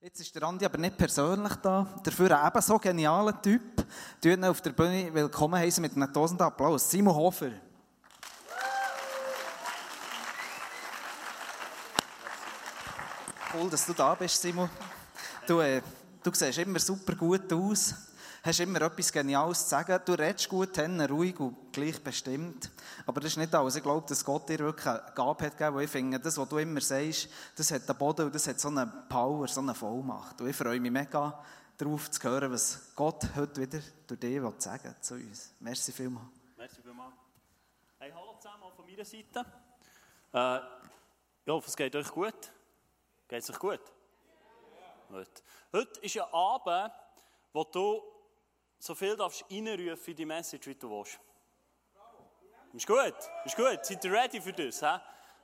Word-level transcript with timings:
Jetzt 0.00 0.20
ist 0.20 0.32
der 0.32 0.44
Andi 0.44 0.64
aber 0.64 0.78
nicht 0.78 0.96
persönlich 0.96 1.54
da, 1.56 1.84
dafür 2.04 2.30
ein 2.40 2.46
ebenso 2.46 2.78
genialer 2.78 3.42
Typ. 3.42 3.84
Wir 4.22 4.34
ihn 4.34 4.44
auf 4.44 4.60
der 4.60 4.70
Bühne 4.70 5.12
willkommen 5.12 5.58
heißen 5.58 5.82
mit 5.82 5.96
einem 5.96 6.12
tausend 6.12 6.40
Applaus. 6.40 6.88
Simon 6.88 7.16
Hofer. 7.16 7.50
Cool, 13.52 13.68
dass 13.68 13.86
du 13.86 13.92
da 13.92 14.14
bist, 14.14 14.40
Simon. 14.40 14.70
Du, 15.48 15.58
äh, 15.58 15.82
du 16.22 16.32
siehst 16.32 16.58
immer 16.58 16.78
super 16.78 17.16
gut 17.16 17.52
aus, 17.52 17.92
hast 18.48 18.60
immer 18.60 18.80
etwas 18.80 19.12
Geniales 19.12 19.64
zu 19.64 19.68
sagen. 19.68 20.00
Du 20.04 20.14
redest 20.14 20.48
gut, 20.48 20.78
ruhig 20.78 21.38
und 21.38 21.72
gleich 21.72 22.02
bestimmt. 22.02 22.70
Aber 23.06 23.20
das 23.20 23.32
ist 23.32 23.36
nicht 23.36 23.54
alles. 23.54 23.76
Ich 23.76 23.82
glaube, 23.82 24.06
dass 24.08 24.24
Gott 24.24 24.48
dir 24.48 24.58
wirklich 24.60 24.86
eine 24.86 25.02
Gabe 25.14 25.46
hat 25.46 25.56
gegeben, 25.56 25.80
ich 25.80 25.90
finde, 25.90 26.18
das, 26.18 26.38
was 26.38 26.48
du 26.48 26.58
immer 26.58 26.80
sagst, 26.80 27.28
das 27.56 27.70
hat 27.70 27.88
einen 27.88 27.98
Boden 27.98 28.26
und 28.26 28.34
das 28.34 28.46
hat 28.48 28.58
so 28.58 28.68
eine 28.68 28.86
Power, 29.08 29.46
so 29.48 29.60
eine 29.60 29.74
Vollmacht. 29.74 30.40
Und 30.40 30.48
ich 30.48 30.56
freue 30.56 30.80
mich 30.80 30.90
mega 30.90 31.44
darauf 31.76 32.10
zu 32.10 32.22
hören, 32.22 32.50
was 32.50 32.94
Gott 32.96 33.22
heute 33.36 33.60
wieder 33.60 33.80
durch 34.06 34.18
dich 34.18 34.40
sagen 34.58 34.84
will 34.84 34.96
zu 35.00 35.14
uns. 35.14 35.52
Merci 35.60 35.92
vielmals. 35.92 36.26
Merci 36.56 36.82
vielmals. 36.82 37.14
Hey, 37.98 38.12
hallo 38.14 38.34
zusammen 38.40 38.62
auch 38.62 38.72
von 38.72 38.86
meiner 38.86 39.04
Seite. 39.04 39.44
Äh, 40.32 40.58
ich 41.44 41.52
hoffe, 41.52 41.68
es 41.68 41.76
geht 41.76 41.94
euch 41.94 42.10
gut. 42.10 42.50
Geht 43.28 43.42
es 43.42 43.50
euch 43.50 43.58
gut? 43.58 43.80
Ja. 45.10 45.18
Gut. 45.18 45.42
Heute 45.72 46.00
ist 46.00 46.16
ein 46.16 46.32
Abend, 46.32 46.94
wo 47.52 47.64
du 47.64 48.17
so 48.78 48.94
viel 48.94 49.16
darfst 49.16 49.44
reinrufen 49.50 50.10
in 50.10 50.16
die 50.16 50.26
Message, 50.26 50.66
wie 50.66 50.74
du 50.74 50.90
willst. 50.90 51.18
Ist 52.72 52.86
gut, 52.86 53.14
ist 53.44 53.56
gut. 53.56 53.84
Seid 53.84 54.04
ihr 54.04 54.12
ready 54.12 54.40
für 54.40 54.52
das? 54.52 54.80
He? 54.80 55.00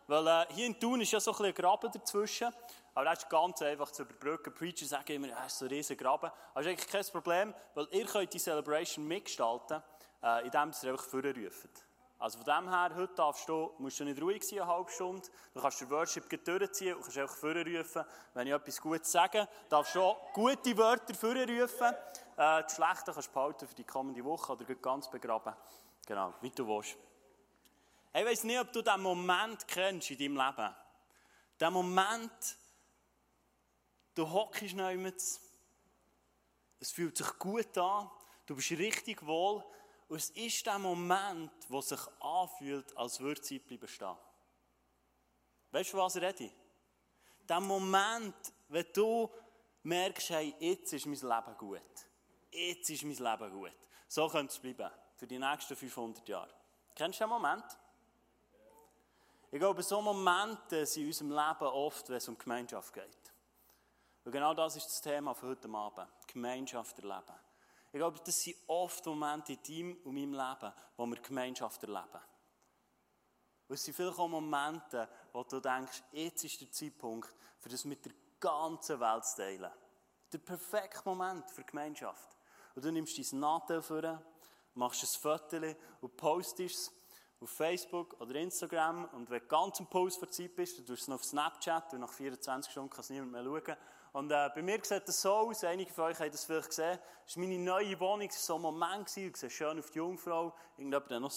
Weil 0.06 0.26
äh, 0.26 0.46
hier 0.52 0.66
in 0.66 0.78
Thun 0.78 1.00
ist 1.00 1.12
ja 1.12 1.20
so 1.20 1.34
ein, 1.34 1.46
ein 1.46 1.54
Graben 1.54 1.90
dazwischen. 1.90 2.54
Aber 2.94 3.06
das 3.06 3.20
ist 3.20 3.30
ganz 3.30 3.62
einfach 3.62 3.90
zu 3.90 4.02
überbrücken. 4.02 4.54
Preacher 4.54 4.86
sagen 4.86 5.12
immer, 5.14 5.28
ja, 5.28 5.44
ist 5.44 5.58
so 5.58 5.64
ein 5.64 5.70
riesen 5.70 5.96
Graben. 5.96 6.26
Aber 6.26 6.62
das 6.62 6.66
ist 6.66 6.70
eigentlich 6.70 6.88
kein 6.88 7.12
Problem, 7.12 7.54
weil 7.74 7.88
ihr 7.90 8.06
könnt 8.06 8.32
die 8.32 8.38
Celebration 8.38 9.06
mitgestalten, 9.06 9.82
äh, 10.22 10.44
indem 10.44 10.70
ihr 10.82 10.90
einfach 10.90 11.04
vorruft. 11.04 11.86
Also 12.18 12.38
von 12.38 12.46
dem 12.46 12.70
her, 12.70 12.90
heute 12.94 13.14
darfst 13.14 13.48
du, 13.48 13.72
musst 13.78 13.98
du 14.00 14.04
nicht 14.04 14.20
ruhig 14.22 14.42
sein, 14.44 14.60
eine 14.60 14.68
halbe 14.68 14.90
Stunde. 14.90 15.28
Du 15.52 15.60
kannst 15.60 15.80
den 15.80 15.90
Worship 15.90 16.44
durchziehen 16.44 16.94
und 16.94 17.02
kannst 17.02 17.18
einfach 17.18 17.36
vorrufen. 17.36 18.04
Wenn 18.32 18.46
ich 18.46 18.52
etwas 18.52 18.80
Gutes 18.80 19.10
sage, 19.10 19.48
darfst 19.68 19.94
du 19.94 20.02
auch 20.02 20.32
gute 20.32 20.76
Wörter 20.78 21.14
vorrufen. 21.14 21.94
Äh, 22.36 22.62
das 22.62 22.74
Schlechte 22.74 23.12
kannst 23.12 23.28
du 23.28 23.32
behalten 23.32 23.68
für 23.68 23.74
die 23.74 23.84
kommende 23.84 24.24
Woche 24.24 24.52
oder 24.52 24.74
ganz 24.74 25.08
begraben. 25.10 25.54
Genau, 26.06 26.34
wie 26.40 26.50
du 26.50 26.66
willst. 26.66 26.96
Ich 28.12 28.24
weiß 28.24 28.44
nicht, 28.44 28.60
ob 28.60 28.72
du 28.72 28.82
diesen 28.82 29.00
Moment 29.00 29.66
kennst 29.66 30.10
in 30.10 30.18
deinem 30.18 30.36
Leben. 30.36 30.74
Der 31.58 31.70
Moment, 31.70 32.56
du 34.14 34.30
hockst 34.30 34.74
neu 34.74 35.12
es 36.80 36.92
fühlt 36.92 37.16
sich 37.16 37.38
gut 37.38 37.78
an, 37.78 38.10
du 38.44 38.56
bist 38.56 38.70
richtig 38.72 39.24
wohl 39.24 39.64
und 40.08 40.16
es 40.18 40.30
ist 40.30 40.66
der 40.66 40.78
Moment, 40.78 41.50
wo 41.68 41.80
sich 41.80 42.00
anfühlt, 42.20 42.94
als 42.96 43.20
würde 43.20 43.40
die 43.40 43.58
Zeit 43.58 43.66
bleiben 43.66 43.88
stehen. 43.88 44.16
Weißt 45.70 45.92
du, 45.92 45.96
was 45.96 46.16
ich 46.16 46.22
rede? 46.22 46.52
Der 47.48 47.60
Moment, 47.60 48.34
wenn 48.68 48.86
du 48.92 49.30
merkst, 49.82 50.30
hey, 50.30 50.54
jetzt 50.58 50.92
ist 50.92 51.06
mein 51.06 51.14
Leben 51.14 51.56
gut. 51.58 51.80
Jetzt 52.54 52.88
ist 52.90 53.02
mein 53.02 53.16
Leben 53.16 53.50
gut. 53.52 53.72
So 54.06 54.28
könnte 54.28 54.52
es 54.52 54.58
bleiben. 54.58 54.90
Für 55.16 55.26
die 55.26 55.38
nächsten 55.38 55.74
500 55.74 56.28
Jahre. 56.28 56.54
Kennst 56.94 57.20
du 57.20 57.24
den 57.24 57.30
Moment? 57.30 57.64
Ich 59.50 59.58
glaube, 59.58 59.82
so 59.82 60.00
Momente 60.00 60.86
sind 60.86 61.02
in 61.02 61.08
unserem 61.08 61.30
Leben 61.30 61.72
oft, 61.72 62.08
wenn 62.08 62.16
es 62.16 62.28
um 62.28 62.38
Gemeinschaft 62.38 62.92
geht. 62.92 63.32
Und 64.24 64.32
genau 64.32 64.54
das 64.54 64.76
ist 64.76 64.86
das 64.86 65.00
Thema 65.00 65.34
für 65.34 65.48
heute 65.48 65.68
Abend. 65.68 66.08
Gemeinschaft 66.26 66.98
erleben. 66.98 67.34
Ich 67.92 67.98
glaube, 67.98 68.18
das 68.24 68.42
sind 68.42 68.56
oft 68.66 69.04
Momente 69.06 69.52
in 69.52 69.62
deinem 69.62 69.96
und 70.04 70.14
meinem 70.14 70.32
Leben, 70.32 70.72
wo 70.96 71.06
wir 71.06 71.16
Gemeinschaft 71.16 71.82
erleben. 71.82 72.20
Und 73.68 73.74
es 73.74 73.84
sind 73.84 73.94
vielleicht 73.94 74.18
auch 74.18 74.28
Momente, 74.28 75.08
wo 75.32 75.42
du 75.44 75.60
denkst, 75.60 76.02
jetzt 76.12 76.44
ist 76.44 76.60
der 76.60 76.70
Zeitpunkt, 76.70 77.32
für 77.58 77.68
das 77.68 77.84
mit 77.84 78.04
der 78.04 78.12
ganzen 78.40 78.98
Welt 79.00 79.24
zu 79.24 79.36
teilen. 79.36 79.70
Der 80.32 80.38
perfekte 80.38 81.02
Moment 81.04 81.50
für 81.50 81.62
Gemeinschaft. 81.62 82.33
Und 82.74 82.84
du 82.84 82.90
nimmst 82.90 83.16
dein 83.18 83.40
Nadel 83.40 83.82
vor, 83.82 84.22
machst 84.74 85.02
ein 85.02 85.20
Foto 85.20 85.58
und 86.00 86.16
postest 86.16 86.74
es 86.74 86.92
auf 87.40 87.50
Facebook 87.50 88.18
oder 88.20 88.34
Instagram 88.36 89.04
und 89.12 89.28
wenn 89.30 89.40
du 89.40 89.46
ganz 89.46 89.78
im 89.78 89.86
Post 89.86 90.18
für 90.18 90.28
Zeit 90.28 90.56
bist, 90.56 90.78
dann 90.78 90.86
tust 90.86 91.00
du 91.00 91.02
es 91.02 91.08
noch 91.08 91.16
auf 91.16 91.24
Snapchat 91.24 91.92
und 91.92 92.00
nach 92.00 92.12
24 92.12 92.72
Stunden 92.72 92.90
kann 92.90 93.00
es 93.00 93.10
niemand 93.10 93.32
mehr 93.32 93.44
schauen. 93.44 93.76
Und 94.12 94.30
äh, 94.30 94.48
bei 94.54 94.62
mir 94.62 94.78
sieht 94.82 95.06
das 95.06 95.20
so 95.20 95.32
aus, 95.32 95.64
einige 95.64 95.92
von 95.92 96.04
euch 96.04 96.18
haben 96.18 96.30
das 96.30 96.44
vielleicht 96.44 96.68
gesehen, 96.68 96.98
das 97.26 97.36
war 97.36 97.42
meine 97.42 97.58
neue 97.58 97.98
Wohnung, 98.00 98.28
das 98.28 98.36
war 98.36 98.44
so 98.44 98.54
ein 98.56 98.62
Moment, 98.62 99.06
gewesen, 99.06 99.30
ich 99.30 99.36
sehe 99.36 99.50
schön 99.50 99.78
auf 99.78 99.90
die 99.90 99.98
Jungfrau, 99.98 100.54
irgendjemand 100.76 101.10
hat 101.10 101.20
noch 101.20 101.32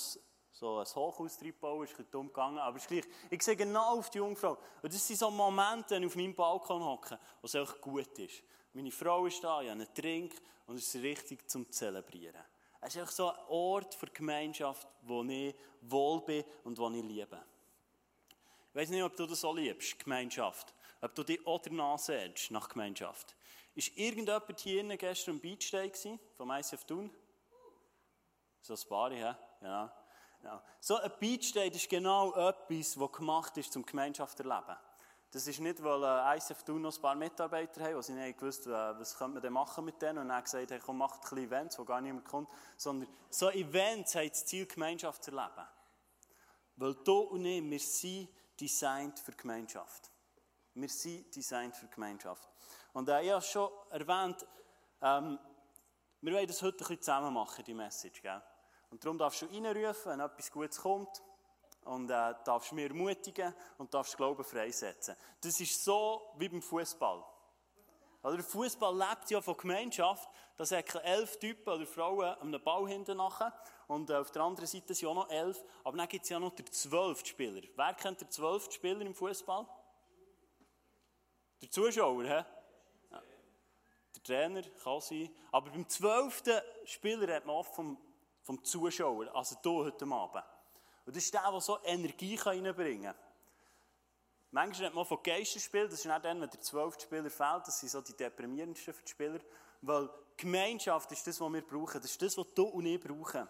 so 0.52 0.80
ein 0.80 0.86
Hochhaus 0.86 1.42
reingebaut, 1.42 1.86
ist 1.86 1.92
ein 1.92 1.98
bisschen 1.98 2.12
dumm 2.12 2.28
gegangen, 2.28 2.60
aber 2.60 2.78
ist 2.78 2.88
gleich. 2.88 3.04
Ich 3.30 3.44
sehe 3.44 3.56
genau 3.56 3.98
auf 3.98 4.10
die 4.10 4.20
Jungfrau. 4.20 4.58
Und 4.82 4.94
das 4.94 5.06
sind 5.06 5.20
so 5.20 5.30
Momente, 5.30 5.96
wenn 5.96 6.04
ich 6.04 6.08
auf 6.08 6.16
meinem 6.16 6.36
Balkon 6.36 6.84
hocke, 6.84 7.20
wo 7.42 7.46
es 7.46 7.56
einfach 7.56 7.80
gut 7.82 8.18
ist. 8.18 8.44
Meine 8.78 8.92
Frau 8.92 9.26
ist 9.26 9.44
da, 9.44 9.60
ich 9.64 9.72
habe 9.72 9.82
einen 9.82 9.92
Trink 9.92 10.40
und 10.68 10.76
es 10.76 10.94
ist 10.94 11.02
richtig 11.02 11.50
zum 11.50 11.68
Zelebrieren. 11.72 12.44
Es 12.80 12.94
ist 12.94 13.02
einfach 13.02 13.12
so 13.12 13.32
ein 13.32 13.40
Ort 13.48 13.96
für 13.96 14.06
Gemeinschaft, 14.06 14.88
wo 15.02 15.24
ich 15.24 15.56
wohl 15.82 16.22
bin 16.22 16.44
und 16.64 16.78
wo 16.78 16.88
ich 16.92 17.02
liebe. 17.02 17.44
Ich 18.70 18.76
weiß 18.76 18.90
nicht, 18.90 19.02
ob 19.02 19.16
du 19.16 19.26
das 19.26 19.42
so 19.42 19.52
liebst, 19.52 19.98
Gemeinschaft. 19.98 20.76
Ob 21.02 21.16
du 21.16 21.24
dich 21.24 21.40
auch 21.48 21.60
danach 21.60 22.00
nach 22.52 22.70
Gemeinschaft. 22.70 23.36
Ist 23.74 23.98
irgendjemand 23.98 24.60
hier 24.60 24.84
gestern 24.96 25.38
am 25.38 25.40
Beach 25.40 25.72
Day 25.72 25.90
gewesen, 25.90 26.20
vom 26.36 26.52
ICF 26.52 26.86
Thun? 26.86 27.10
So 28.62 28.76
ein 28.76 28.88
paar, 28.88 29.12
ja? 29.12 29.40
Genau. 30.40 30.62
So 30.80 30.98
ein 30.98 31.12
Beach 31.20 31.56
ist 31.56 31.90
genau 31.90 32.32
etwas, 32.36 33.00
was 33.00 33.12
gemacht 33.12 33.58
ist, 33.58 33.74
zum 33.74 33.84
Gemeinschaft 33.84 34.38
zu 34.38 34.44
erleben. 34.44 34.78
Das 35.38 35.46
ist 35.46 35.60
nicht, 35.60 35.84
weil 35.84 36.04
äh, 36.04 36.38
ICF 36.40 36.64
Thun 36.64 36.82
noch 36.82 36.96
ein 36.96 37.00
paar 37.00 37.14
Mitarbeiter 37.14 37.84
haben, 37.84 37.96
die 37.98 38.02
sie 38.02 38.14
nicht 38.14 38.40
gewusst 38.40 38.66
äh, 38.66 38.72
was 38.72 39.16
könnte 39.16 39.34
man 39.34 39.44
denn 39.44 39.54
machen 39.54 39.86
mit 39.86 40.02
denen 40.02 40.18
und 40.18 40.30
dann 40.30 40.44
gesagt 40.44 40.72
haben, 40.72 40.82
komm, 40.84 40.98
macht 40.98 41.18
ein 41.18 41.22
bisschen 41.22 41.38
Events, 41.38 41.78
wo 41.78 41.86
gar 41.86 42.02
niemand 42.02 42.26
kommt, 42.26 42.50
sondern 42.76 43.08
so 43.30 43.52
Events 43.52 44.16
haben 44.16 44.30
das 44.30 44.44
Ziel, 44.48 44.66
Gemeinschaft 44.66 45.24
zu 45.24 45.30
erleben. 45.30 45.68
Weil 46.78 46.96
du 46.96 47.20
und 47.20 47.46
ich, 47.46 47.64
wir 47.64 47.80
sind 47.80 48.30
designed 48.60 49.20
für 49.20 49.32
Gemeinschaft. 49.34 50.10
Wir 50.74 50.90
sind 50.90 51.36
designed 51.36 51.76
für 51.76 51.86
Gemeinschaft. 51.86 52.50
Und 52.94 53.08
äh, 53.08 53.22
ich 53.22 53.30
habe 53.30 53.44
schon 53.44 53.70
erwähnt, 53.92 54.44
ähm, 55.04 55.38
wir 56.22 56.34
wollen 56.34 56.48
das 56.48 56.64
heute 56.64 56.78
ein 56.78 56.80
bisschen 56.80 57.02
zusammen 57.04 57.32
machen, 57.32 57.64
die 57.64 57.76
Message. 57.76 58.24
Gell? 58.24 58.42
Und 58.90 59.06
darum 59.06 59.20
darfst 59.20 59.44
du 59.44 59.46
reinrufen, 59.46 60.14
wenn 60.14 60.20
etwas 60.20 60.50
Gutes 60.50 60.80
kommt 60.80 61.22
und 61.88 62.10
äh, 62.10 62.34
darfst 62.44 62.74
mich 62.74 62.88
ermutigen 62.88 63.54
und 63.78 63.94
darfst 63.94 64.18
Glauben 64.18 64.44
freisetzen. 64.44 65.16
Das 65.42 65.60
ist 65.60 65.84
so 65.84 66.34
wie 66.38 66.50
beim 66.50 66.62
Fußball. 66.62 67.24
Der 68.24 68.44
Fußball 68.44 68.98
lebt 68.98 69.30
ja 69.30 69.40
von 69.40 69.56
Gemeinschaft. 69.56 70.28
Da 70.58 70.66
sind 70.66 70.94
elf 70.96 71.38
Typen 71.38 71.74
oder 71.74 71.86
Frauen 71.86 72.36
am 72.42 72.64
Ball 72.64 72.88
hinten 72.88 73.18
nachher. 73.18 73.54
Und 73.88 74.10
äh, 74.10 74.16
auf 74.16 74.32
der 74.32 74.42
anderen 74.42 74.68
Seite 74.68 74.94
sind 74.94 75.08
auch 75.08 75.16
noch 75.16 75.30
elf. 75.30 75.64
Aber 75.84 75.96
dann 75.96 76.08
gibt 76.10 76.24
es 76.24 76.30
ja 76.30 76.40
noch 76.40 76.54
den 76.54 76.70
zwölften 76.72 77.28
Spieler. 77.28 77.62
Wer 77.76 77.94
kennt 77.94 78.20
den 78.20 78.30
zwölften 78.30 78.74
Spieler 78.74 79.02
im 79.02 79.16
Fußball? 79.16 79.66
Der 81.62 81.72
Zuschauer, 81.72 82.24
hä? 82.24 82.46
Ja. 83.12 83.24
Der 84.16 84.24
Trainer 84.24 84.62
kann 84.84 85.00
sein. 85.00 85.34
Aber 85.52 85.70
beim 85.70 85.88
zwölften 85.88 86.60
Spieler 86.86 87.34
hat 87.34 87.46
man 87.46 87.56
oft 87.56 87.74
vom, 87.74 87.98
vom 88.42 88.62
Zuschauer, 88.64 89.34
also 89.34 89.56
hier 89.62 89.72
heute 89.72 90.06
Abend. 90.06 90.44
Und 91.08 91.16
das 91.16 91.24
ist 91.24 91.34
der, 91.34 91.50
der 91.50 91.62
so 91.62 91.80
Energie 91.86 92.36
reinbringen 92.36 93.04
kann. 93.04 93.16
Manchmal 94.52 94.88
hat 94.88 94.94
man 94.94 95.06
von 95.06 95.24
Geisterspiel, 95.24 95.86
das 95.86 96.00
ist 96.00 96.06
nicht 96.06 96.26
dann, 96.26 96.42
wenn 96.42 96.50
der 96.50 96.60
zwölfte 96.60 97.04
Spieler 97.04 97.30
fehlt, 97.30 97.66
das 97.66 97.80
sind 97.80 97.90
so 97.90 98.02
die 98.02 98.14
deprimierendsten 98.14 98.94
für 98.94 99.04
die 99.04 99.12
Spieler, 99.12 99.40
weil 99.82 100.10
Gemeinschaft 100.36 101.10
ist 101.14 101.26
das, 101.26 101.40
was 101.40 101.54
wir 101.54 101.66
brauchen, 101.66 102.02
das 102.02 102.12
ist 102.12 102.22
das, 102.22 102.38
was 102.38 102.54
du 102.54 102.66
und 102.66 102.86
ich 102.86 103.00
brauchen. 103.00 103.48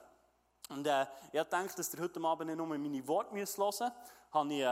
Und 0.69 0.85
äh, 0.85 1.07
ich 1.33 1.43
denke, 1.43 1.73
dass 1.75 1.93
ihr 1.95 1.99
heute 1.99 2.21
Abend 2.23 2.47
nicht 2.47 2.57
nur 2.57 2.67
meine 2.67 3.07
Worte 3.07 3.31
hören 3.31 3.39
müsst, 3.39 3.59
habe 3.59 4.53
ich, 4.53 4.61
äh, 4.61 4.65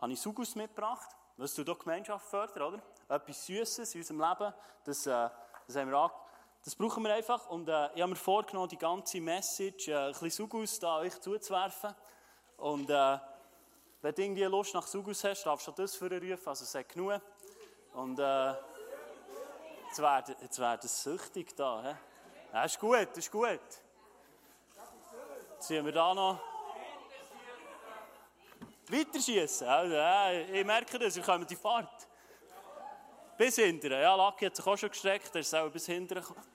habe 0.00 0.12
ich 0.12 0.20
Sugus 0.20 0.56
mitgebracht, 0.56 1.10
was 1.36 1.54
du 1.54 1.62
hier 1.62 1.76
Gemeinschaft 1.76 2.26
fördern, 2.26 2.74
oder? 2.74 2.82
Etwas 3.08 3.46
Süßes 3.46 3.94
in 3.94 4.00
unserem 4.00 4.20
Leben, 4.20 4.54
das, 4.82 5.06
äh, 5.06 5.28
das 5.68 5.76
haben 5.76 5.90
wir 5.90 6.10
das 6.64 6.76
brauchen 6.76 7.02
wir 7.02 7.14
einfach. 7.14 7.48
Und 7.50 7.68
äh, 7.68 7.86
ich 7.94 8.02
habe 8.02 8.08
mir 8.10 8.16
vorgenommen, 8.16 8.68
die 8.68 8.78
ganze 8.78 9.20
Message 9.20 9.88
äh, 9.88 9.96
ein 9.96 10.12
bisschen 10.12 10.30
Sugus 10.30 10.78
da 10.78 10.98
euch 10.98 11.20
zuzuwerfen. 11.20 11.94
Und 12.62 12.88
äh, 12.90 13.18
wenn 14.02 14.14
du 14.14 14.22
irgendwie 14.22 14.44
Lust 14.44 14.72
nach 14.72 14.86
Sugus 14.86 15.24
hast, 15.24 15.42
darfst 15.42 15.66
du 15.66 15.72
das 15.72 16.00
rufen, 16.00 16.38
also 16.46 16.64
sag 16.64 16.88
genug. 16.88 17.20
Und 17.92 18.20
äh, 18.20 18.54
jetzt 19.88 19.98
wird, 19.98 20.40
jetzt 20.40 20.84
es 20.84 21.02
süchtig 21.02 21.56
da. 21.56 21.82
He? 21.82 21.94
Ja, 22.52 22.62
ist 22.62 22.78
gut, 22.78 23.16
ist 23.16 23.32
gut. 23.32 23.60
Ziehen 25.58 25.84
wir 25.84 25.90
da 25.90 26.14
noch. 26.14 26.38
Weiterschießen. 28.88 29.66
Ja, 29.66 30.30
ich 30.30 30.64
merke 30.64 31.00
das, 31.00 31.16
wir 31.16 31.22
kommen 31.24 31.44
die 31.44 31.56
Fahrt. 31.56 32.06
Bis 33.36 33.56
hinterher. 33.56 34.02
Ja, 34.02 34.14
Lucky 34.14 34.46
hat 34.46 34.54
sich 34.54 34.64
auch 34.64 34.78
schon 34.78 34.90
gestreckt, 34.90 35.34
er 35.34 35.40
ist 35.40 35.52
auch 35.52 35.68
bis 35.68 35.86
hinterher 35.86 36.22
gekommen. 36.22 36.51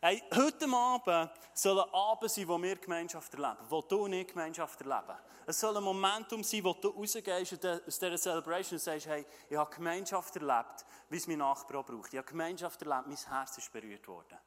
Hey, 0.00 0.22
heute 0.32 0.64
Abend 0.72 1.28
soll 1.52 1.80
ein 1.80 1.92
Abend 1.92 2.30
sein, 2.30 2.46
wo 2.46 2.62
wir 2.62 2.76
Gemeinschaft 2.76 3.34
erleben, 3.34 3.58
wo 3.68 3.80
du 3.80 4.04
und 4.04 4.12
ich 4.12 4.28
Gemeinschaft 4.28 4.80
erleben. 4.80 5.18
Es 5.44 5.58
soll 5.58 5.76
ein 5.76 5.82
Momentum 5.82 6.44
sein, 6.44 6.62
wo 6.62 6.72
du 6.72 6.90
rausgehst 6.90 7.66
aus 7.66 7.98
dieser 7.98 8.16
Celebration 8.16 8.76
und 8.76 8.80
sagst, 8.80 9.08
hey, 9.08 9.26
ich 9.50 9.56
habe 9.56 9.74
Gemeinschaft 9.74 10.36
erlebt, 10.36 10.86
wie 11.08 11.16
es 11.16 11.26
mein 11.26 11.38
Nachbar 11.38 11.80
auch 11.80 11.84
braucht. 11.84 12.12
Ich 12.12 12.16
habe 12.16 12.28
Gemeinschaft 12.28 12.80
erlebt, 12.80 13.08
mein 13.08 13.16
Herz 13.16 13.58
ist 13.58 13.72
berührt 13.72 14.06
worden. 14.06 14.38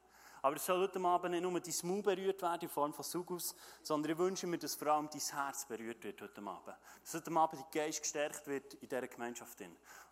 Aber 0.41 0.55
es 0.55 0.65
soll 0.65 0.79
heute 0.79 1.01
Abend 1.01 1.31
nicht 1.31 1.43
nur 1.43 1.59
dein 1.59 1.73
Maul 1.83 2.01
berührt 2.01 2.41
werden 2.41 2.61
in 2.61 2.69
Form 2.69 2.93
von 2.93 3.03
Sugus, 3.03 3.53
sondern 3.83 4.13
ich 4.13 4.17
wünsche 4.17 4.47
mir, 4.47 4.57
dass 4.57 4.75
vor 4.75 4.87
allem 4.87 5.09
dein 5.09 5.19
Herz 5.19 5.65
berührt 5.65 6.01
wird 6.01 6.21
heute 6.21 6.41
Abend. 6.41 6.77
Dass 7.03 7.13
heute 7.13 7.31
Abend 7.31 7.61
dein 7.61 7.71
Geist 7.71 8.01
gestärkt 8.01 8.47
wird 8.47 8.75
in 8.75 8.87
dieser 8.87 9.05
Gemeinschaft. 9.05 9.61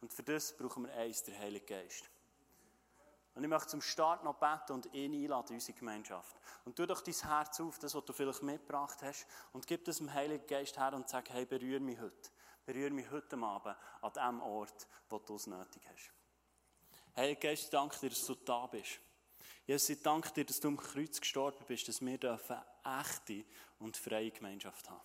Und 0.02 0.12
für 0.12 0.24
das 0.24 0.52
brauchen 0.58 0.86
wir 0.86 0.94
eins, 0.96 1.24
der 1.24 1.40
Heilige 1.40 1.66
Geist. 1.66 2.10
Und 3.36 3.44
ich 3.44 3.50
möchte 3.50 3.70
zum 3.70 3.82
Start 3.82 4.24
noch 4.24 4.36
beten 4.36 4.74
und 4.74 4.94
ihn 4.94 5.14
einladen 5.14 5.50
in 5.50 5.56
unsere 5.56 5.78
Gemeinschaft. 5.78 6.36
Und 6.66 6.76
tu 6.76 6.86
doch 6.86 7.02
dein 7.02 7.14
Herz 7.14 7.60
auf, 7.60 7.80
das, 7.80 7.96
was 7.96 8.06
du 8.06 8.14
vielleicht 8.14 8.44
mitgebracht 8.44 8.98
hast, 9.02 9.28
und 9.54 9.66
gib 9.66 9.86
das 9.86 9.98
dem 9.98 10.14
Heiligen 10.14 10.46
Geist 10.48 10.78
her 10.78 10.94
und 10.94 11.08
sag, 11.08 11.30
hey, 11.30 11.46
berühre 11.46 11.80
mich 11.80 12.00
heute. 12.00 12.30
Berühre 12.66 12.92
mich 12.92 13.10
heute 13.10 13.38
Abend 13.38 13.76
an 14.02 14.14
dem 14.14 14.42
Ort, 14.42 14.88
wo 15.10 15.20
du 15.20 15.36
es 15.36 15.48
nötig 15.48 15.82
hast. 15.88 16.12
Heiliger 17.16 17.40
Geist, 17.40 17.64
ich 17.64 17.70
danke 17.70 17.98
dir, 18.00 18.10
dass 18.10 18.26
du 18.26 18.36
da 18.36 18.68
bist. 18.68 19.00
Jesus, 19.66 19.90
ich 19.90 20.02
danke 20.02 20.32
dir, 20.32 20.46
dass 20.46 20.60
du 20.60 20.68
am 20.68 20.78
Kreuz 20.78 21.20
gestorben 21.20 21.64
bist, 21.68 21.88
dass 21.88 22.02
wir 22.02 22.20
eine 22.22 23.00
echte 23.02 23.46
und 23.78 23.96
freie 23.96 24.32
Gemeinschaft 24.32 24.90
haben. 24.90 25.02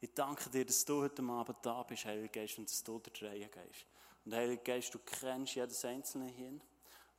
Ich 0.00 0.12
danke 0.14 0.50
dir, 0.50 0.64
dass 0.64 0.84
du 0.84 1.02
heute 1.02 1.22
Abend 1.22 1.58
da 1.62 1.82
bist, 1.82 2.04
Heiliger 2.06 2.28
Geist, 2.28 2.58
und 2.58 2.68
dass 2.68 2.82
du 2.82 2.98
der 2.98 3.30
Reihe 3.30 3.48
gehst. 3.48 3.86
Und 4.24 4.34
Heiliger 4.34 4.62
Geist, 4.62 4.94
du 4.94 4.98
kennst 4.98 5.54
jedes 5.54 5.84
Einzelne 5.84 6.26
hier. 6.26 6.60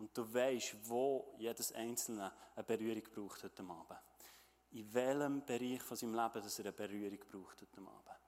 Und 0.04 0.18
du 0.18 0.34
weißt, 0.34 0.76
wo 0.82 1.34
jedes 1.38 1.72
Einzelne 1.72 2.30
eine 2.58 2.64
Berührung 2.66 3.04
braucht 3.04 3.42
heute 3.42 3.64
Abend. 3.64 4.02
In 4.72 4.94
welchem 4.94 5.46
Bereich 5.46 5.82
von 5.82 5.96
seinem 5.96 6.14
Leben, 6.14 6.44
dass 6.44 6.60
er 6.60 6.66
eine 6.66 6.74
Berührung 6.74 7.20
braucht 7.20 7.62
heute 7.62 7.78
Abend. 7.78 8.20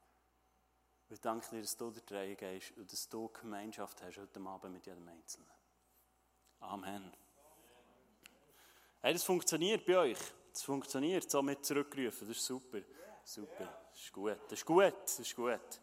Und 1.09 1.13
ich 1.15 1.19
danke 1.19 1.49
dir, 1.49 1.61
dass 1.61 1.75
du 1.75 1.91
der 1.91 2.17
Reihe 2.17 2.37
gehst 2.37 2.71
und 2.77 2.89
dass 2.89 3.09
du 3.09 3.27
Gemeinschaft 3.27 4.01
hast 4.01 4.17
heute 4.17 4.39
Abend 4.39 4.71
mit 4.71 4.85
jedem 4.85 5.05
Einzelnen. 5.05 5.51
Amen. 6.61 7.11
Hey, 9.01 9.11
das 9.11 9.25
funktioniert 9.25 9.85
bei 9.85 9.97
euch. 9.97 10.19
Das 10.53 10.63
funktioniert, 10.63 11.29
so 11.29 11.41
mit 11.41 11.65
zurückrufen. 11.65 12.25
Das 12.25 12.37
ist 12.37 12.45
super. 12.45 12.79
Super. 13.25 13.83
Das 13.91 13.99
ist 13.99 14.13
gut. 14.13 14.37
Das 14.43 14.53
ist 14.53 14.65
gut. 14.65 14.93
Das 15.03 15.19
ist 15.19 15.35
gut. 15.35 15.81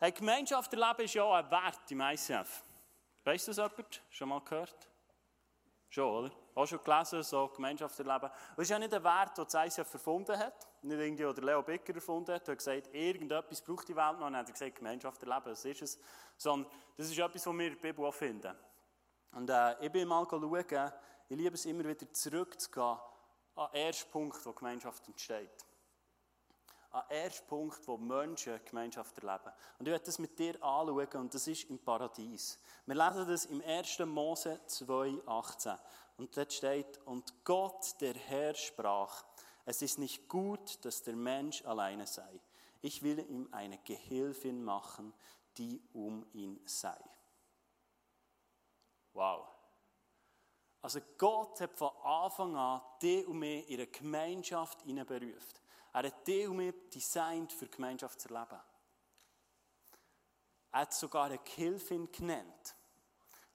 Hey, 0.00 0.10
Gemeinschaft 0.10 0.72
erleben 0.72 1.02
ist 1.02 1.14
ja 1.14 1.22
auch 1.22 1.34
ein 1.34 1.48
Wert 1.48 1.88
im 1.92 2.00
ICF. 2.00 2.64
Weißt 3.28 3.46
du 3.46 3.52
das 3.52 3.58
jemand? 3.58 4.02
Schon 4.08 4.28
mal 4.30 4.40
gehört? 4.40 4.88
Schon, 5.90 6.10
oder? 6.10 6.34
Auch 6.54 6.66
schon 6.66 6.82
gelesen, 6.82 7.22
so 7.22 7.48
Gemeinschaft 7.48 7.98
erleben. 7.98 8.30
Das 8.56 8.62
ist 8.62 8.70
ja 8.70 8.78
nicht 8.78 8.94
ein 8.94 9.04
Wert, 9.04 9.36
den 9.36 9.44
ICF 9.44 9.92
erfunden 9.92 10.38
hat. 10.38 10.66
Nicht 10.80 10.98
irgendwie, 10.98 11.26
oder 11.26 11.42
Leo 11.42 11.62
Becker 11.62 11.94
erfunden 11.94 12.34
hat. 12.34 12.48
Er 12.48 12.52
hat 12.52 12.58
gesagt, 12.58 12.88
irgendetwas 12.94 13.60
braucht 13.60 13.86
die 13.86 13.94
Welt 13.94 14.18
noch. 14.18 14.28
Und 14.28 14.32
dann 14.32 14.36
hat 14.36 14.48
er 14.48 14.52
gesagt, 14.54 14.76
Gemeinschaft 14.76 15.22
erleben, 15.22 15.44
das 15.44 15.62
ist 15.62 15.82
es. 15.82 15.98
Sondern 16.38 16.72
das 16.96 17.10
ist 17.10 17.18
etwas, 17.18 17.46
was 17.46 17.54
wir 17.54 17.66
in 17.66 17.74
der 17.74 17.80
Bibel 17.82 18.06
auch 18.06 18.14
finden. 18.14 18.56
Und 19.32 19.50
äh, 19.50 19.84
ich 19.84 19.92
bin 19.92 20.08
mal 20.08 20.26
schauen, 20.26 20.92
ich 21.28 21.36
liebe 21.36 21.54
es 21.54 21.66
immer 21.66 21.84
wieder 21.84 22.10
zurückzugehen 22.10 22.96
an 23.56 23.68
den 23.74 23.82
ersten 23.82 24.10
Punkt, 24.10 24.46
wo 24.46 24.54
Gemeinschaft 24.54 25.06
entsteht 25.06 25.67
an 26.90 27.04
ersten 27.10 27.46
Punkt, 27.46 27.86
wo 27.86 27.96
Menschen 27.96 28.60
Gemeinschaft 28.64 29.18
erleben. 29.18 29.52
Und 29.78 29.86
ich 29.86 29.92
werde 29.92 30.04
das 30.04 30.18
mit 30.18 30.38
dir 30.38 30.54
anschauen 30.62 31.20
und 31.20 31.34
das 31.34 31.46
ist 31.46 31.68
im 31.70 31.78
Paradies. 31.78 32.58
Wir 32.86 32.94
lesen 32.94 33.28
das 33.28 33.44
im 33.44 33.62
1. 33.62 33.98
Mose 34.00 34.60
2,18. 34.66 35.78
Und 36.16 36.36
dort 36.36 36.52
steht, 36.52 36.98
und 37.06 37.44
Gott, 37.44 38.00
der 38.00 38.14
Herr, 38.14 38.54
sprach, 38.54 39.24
es 39.64 39.82
ist 39.82 39.98
nicht 39.98 40.28
gut, 40.28 40.84
dass 40.84 41.02
der 41.02 41.14
Mensch 41.14 41.64
alleine 41.64 42.06
sei. 42.06 42.40
Ich 42.80 43.02
will 43.02 43.18
ihm 43.18 43.48
eine 43.52 43.78
Gehilfin 43.78 44.64
machen, 44.64 45.12
die 45.56 45.82
um 45.92 46.24
ihn 46.32 46.60
sei. 46.64 46.96
Wow. 49.12 49.46
Also 50.80 51.00
Gott 51.18 51.60
hat 51.60 51.76
von 51.76 51.90
Anfang 52.04 52.56
an 52.56 52.80
die 53.02 53.24
und 53.24 53.40
mich 53.40 53.68
in 53.68 53.76
eine 53.76 53.88
Gemeinschaft 53.88 54.84
berufen. 54.84 55.58
Er 55.98 56.12
hat 56.12 56.28
dich 56.28 56.46
und 56.46 56.58
mich 56.58 56.74
designt, 56.94 57.52
für 57.52 57.66
Gemeinschaft 57.66 58.20
zu 58.20 58.28
erleben. 58.28 58.60
Er 60.70 60.80
hat 60.80 60.94
sogar 60.94 61.24
eine 61.24 61.38
Gehilfin 61.38 62.12
genannt. 62.12 62.76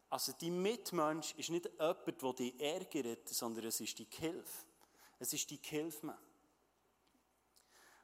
Also 0.09 0.33
die 0.33 0.51
Mitmensch 0.51 1.33
ist 1.35 1.51
nicht 1.51 1.69
jemand, 1.71 2.21
der 2.21 2.33
dich 2.33 2.59
ärgert, 2.59 3.29
sondern 3.29 3.63
es 3.63 3.79
ist 3.79 3.97
die 3.97 4.09
Gehilfe. 4.09 4.65
Es 5.19 5.31
ist 5.31 5.49
die 5.51 5.61
Gehilfe. 5.61 6.17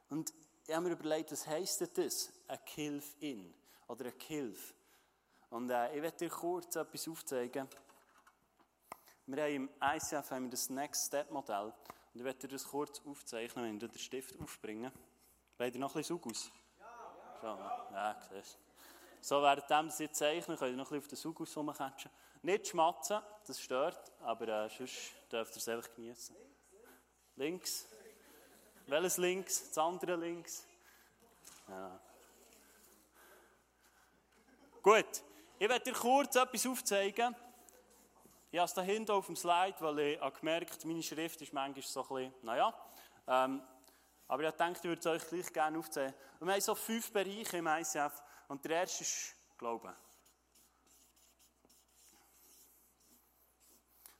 Und 0.08 0.32
ich 0.66 0.74
habe 0.74 0.86
mir 0.88 0.92
überlegt, 0.92 1.32
was 1.32 1.46
heisst 1.46 1.86
das? 1.98 2.32
Eine 2.48 2.60
Gehilfin 2.64 3.54
oder 3.88 4.06
eine 4.06 4.14
Gehilfe. 4.14 4.72
Und 5.50 5.68
äh, 5.68 5.94
ich 5.94 6.00
werde 6.00 6.16
dir 6.16 6.30
kurz 6.30 6.76
etwas 6.76 7.06
aufzeigen. 7.08 7.68
Wir 9.26 9.42
haben 9.42 9.54
im 9.54 9.70
ICF 9.82 10.30
haben 10.30 10.44
wir 10.44 10.50
das 10.52 10.70
Next 10.70 11.08
Step 11.08 11.30
Modell. 11.30 11.74
Und 12.12 12.20
ich 12.20 12.24
werde 12.24 12.40
dir 12.40 12.48
das 12.48 12.64
kurz 12.64 13.00
aufzeichnen, 13.06 13.64
wenn 13.64 13.78
du 13.78 13.88
den 13.88 13.98
Stift 13.98 14.38
aufbringen. 14.40 14.92
Wollt 15.58 15.74
ihr 15.74 15.80
noch 15.80 15.94
ein 15.94 16.00
bisschen 16.00 16.16
Sugus? 16.16 16.50
Ja. 16.78 17.38
Schon, 17.40 17.58
ja, 17.94 18.20
siehst 18.28 18.58
So, 19.20 19.42
während 19.42 19.92
sie 19.92 20.10
zeichnen, 20.10 20.56
könnt 20.56 20.72
ihr 20.72 20.76
noch 20.76 20.90
ein 20.90 21.00
bisschen 21.00 21.02
auf 21.02 21.08
den 21.08 21.16
Sugus 21.16 21.56
rumkatschen. 21.56 22.10
Nicht 22.42 22.68
schmatzen, 22.68 23.20
das 23.46 23.60
stört, 23.60 24.12
aber 24.20 24.48
äh, 24.48 24.68
sonst 24.70 25.12
dürft 25.30 25.54
ihr 25.54 25.58
es 25.58 25.68
einfach 25.68 25.94
genießen. 25.94 26.34
Links. 27.36 27.86
Welches 28.86 29.18
links? 29.18 29.68
Das 29.68 29.78
andere 29.78 30.16
links. 30.16 30.66
Ja. 31.68 32.00
Gut, 34.82 35.22
ich 35.58 35.68
werde 35.68 35.84
dir 35.84 35.92
kurz 35.92 36.34
etwas 36.34 36.66
aufzeigen. 36.66 37.36
Ich 38.52 38.58
habe 38.58 38.66
es 38.66 38.74
da 38.74 38.82
hinten 38.82 39.12
auf 39.12 39.26
dem 39.26 39.36
Slide, 39.36 39.76
weil 39.78 39.98
ich 40.00 40.20
habe 40.20 40.36
gemerkt 40.36 40.84
meine 40.84 41.02
Schrift 41.02 41.40
ist 41.40 41.52
manchmal 41.52 41.82
so 41.82 42.02
ein 42.02 42.08
bisschen, 42.08 42.34
naja. 42.42 42.74
Ähm, 43.28 43.62
aber 44.26 44.48
ich 44.48 44.54
dachte, 44.54 44.78
ich 44.78 44.84
würde 44.84 44.98
es 44.98 45.06
euch 45.06 45.28
gleich 45.28 45.52
gerne 45.52 45.78
aufzählen. 45.78 46.14
Wir 46.40 46.52
haben 46.52 46.60
so 46.60 46.74
fünf 46.74 47.12
Bereiche 47.12 47.58
im 47.58 47.66
ICF. 47.68 48.22
Und 48.48 48.64
der 48.64 48.80
erste 48.80 49.04
ist 49.04 49.36
Glauben. 49.56 49.94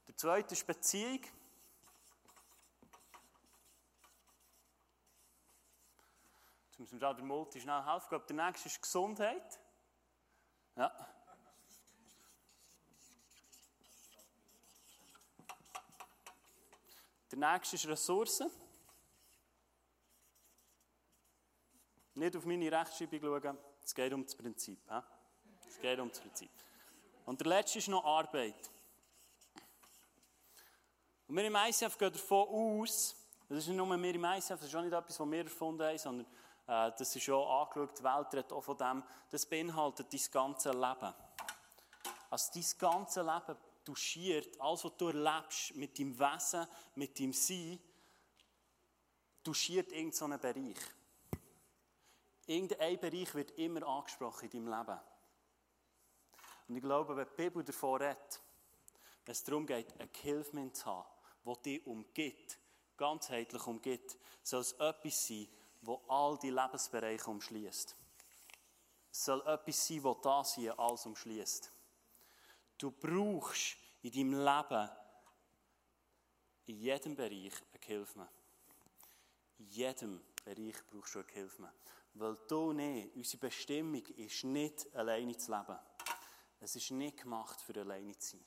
Der 0.07 0.17
zweite 0.17 0.55
ist 0.55 0.67
Beziehung. 0.67 1.23
Jetzt 6.69 6.79
müssen 6.79 7.01
wir 7.01 7.15
der 7.15 7.25
Multi 7.25 7.61
schnell 7.61 7.85
helfen. 7.85 8.03
Ich 8.05 8.09
glaube, 8.09 8.27
der 8.27 8.37
nächste 8.47 8.69
ist 8.69 8.81
Gesundheit. 8.81 9.61
Ja. 10.77 11.10
Der 17.31 17.39
nächste 17.39 17.77
ist 17.77 17.87
Ressourcen. 17.87 18.51
Nicht 22.15 22.37
auf 22.37 22.45
meine 22.45 22.71
Rechtschreibung 22.71 23.21
schauen, 23.21 23.59
es 23.85 23.95
geht 23.95 24.13
um 24.13 24.25
das 24.25 24.35
Prinzip. 24.35 24.79
Es 25.67 25.81
geht 25.81 25.99
um 25.99 26.09
das 26.09 26.21
Prinzip. 26.21 26.51
Und 27.25 27.41
der 27.41 27.47
letzte 27.47 27.79
ist 27.79 27.89
noch 27.89 28.05
Arbeit. 28.05 28.71
Und 31.29 31.37
wir 31.37 31.45
im 31.45 31.55
ICF 31.55 31.97
gehen 31.97 32.13
davon 32.13 32.49
aus, 32.49 33.15
das 33.49 33.59
ist 33.59 33.69
nicht 33.69 33.77
nur 33.77 33.89
wir 33.89 34.15
im 34.15 34.25
ICF, 34.25 34.49
das 34.49 34.65
ist 34.65 34.75
auch 34.75 34.83
nicht 34.83 34.93
etwas, 34.93 35.21
was 35.21 35.31
wir 35.31 35.45
erfunden 35.45 35.83
haben, 35.83 35.99
sondern 35.99 36.27
äh, 36.67 36.93
das 36.99 37.15
ist 37.15 37.23
schon 37.23 37.47
angeschaut, 37.47 37.99
die 37.99 38.03
Welt 38.03 38.35
redet 38.35 38.53
auch 38.53 38.63
von 38.65 38.77
dem, 38.77 39.05
das 39.31 39.47
beinhaltet 39.47 40.13
dein 40.13 40.21
ganze 40.33 40.71
Leben. 40.73 41.15
Also 42.31 42.53
dein 42.53 42.65
ganze 42.79 43.23
Leben 43.23 43.57
touchiert, 43.91 44.61
alles, 44.61 44.85
was 44.85 44.97
du 44.97 45.09
erlebst 45.09 45.75
mit 45.75 45.99
deinem 45.99 46.19
Wesen, 46.19 46.67
mit 46.95 47.19
deinem 47.19 47.33
Sein, 47.33 47.79
touchiert 49.43 49.91
irgendeinen 49.93 50.41
Bereich. 50.41 50.77
Irgendein 52.47 53.01
Bereich 53.01 53.35
wird 53.35 53.51
immer 53.53 53.87
angesprochen 53.87 54.49
in 54.51 54.65
deinem 54.65 54.69
Leben. 54.69 55.01
Und 56.69 56.77
ich 56.77 56.83
glaube, 56.83 57.17
wenn 57.17 57.27
die 57.27 57.43
Bibel 57.43 57.65
davon 57.65 58.01
redet, 58.01 58.41
wenn 59.25 59.33
es 59.33 59.43
darum 59.43 59.67
geht, 59.67 59.93
eine 59.99 60.09
Gehilfe 60.09 60.73
zu 60.73 60.87
haben, 60.87 61.09
die 61.45 61.79
dich 61.79 61.87
umgibt, 61.87 62.59
ganzheitlich 62.97 63.67
umgibt, 63.67 64.17
soll 64.43 64.61
es 64.61 64.73
etwas 64.75 65.27
sein, 65.27 65.49
das 65.83 65.99
all 66.09 66.39
die 66.39 66.51
Lebensbereiche 66.51 67.29
umschließt. 67.29 67.97
Es 69.11 69.25
soll 69.25 69.41
etwas 69.47 69.87
sein, 69.87 70.03
das 70.03 70.17
das 70.23 70.55
hier 70.55 70.79
alles 70.79 71.07
umschließt. 71.07 71.73
Du 72.81 72.91
brauchst 72.93 73.77
in 74.01 74.11
deinem 74.11 74.43
Leben 74.43 74.91
in 76.65 76.79
jedem 76.79 77.15
Bereich 77.15 77.53
eine 77.75 77.85
Hilfe. 77.85 78.29
In 79.59 79.69
jedem 79.69 80.23
Bereich 80.43 80.77
brauchst 80.87 81.15
du 81.15 81.19
eine 81.19 81.29
Hilfe. 81.29 81.73
Weil 82.15 82.39
du 82.49 82.73
nicht, 82.73 83.15
unsere 83.15 83.39
Bestimmung 83.39 84.07
ist 84.17 84.45
nicht, 84.45 84.95
alleine 84.95 85.37
zu 85.37 85.53
leben. 85.53 85.79
Es 86.59 86.75
ist 86.75 86.91
nicht 86.93 87.19
gemacht, 87.19 87.61
für 87.61 87.79
alleine 87.79 88.17
zu 88.17 88.39
sein. 88.39 88.47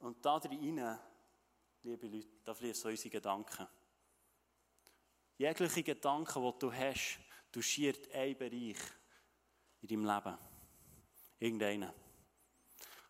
Und 0.00 0.22
da 0.22 0.38
drinnen, 0.38 0.98
liebe 1.84 2.08
Leute, 2.08 2.28
da 2.44 2.52
fließen 2.52 2.90
unsere 2.90 3.08
Gedanken. 3.08 3.66
Jegliche 5.38 5.82
Gedanken, 5.82 6.42
die 6.42 6.58
du 6.58 6.70
hast, 6.70 7.18
schiert 7.60 8.12
einen 8.12 8.36
Bereich 8.36 8.78
in 9.80 9.88
deinem 9.88 10.04
Leben. 10.04 10.38
Irgendeinen. 11.38 12.01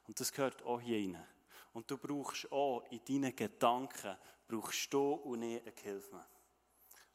Und 0.06 0.18
das 0.18 0.32
gehört 0.32 0.62
auch 0.62 0.80
hier 0.80 0.98
rein. 0.98 1.26
Und 1.72 1.90
du 1.90 1.96
brauchst 1.96 2.50
auch 2.52 2.84
in 2.90 3.04
deinen 3.04 3.34
Gedanken, 3.34 4.16
brauchst 4.46 4.92
du 4.92 5.12
und 5.12 5.40
nicht 5.40 5.62
eine 5.62 5.72
Gehilfe. 5.72 6.24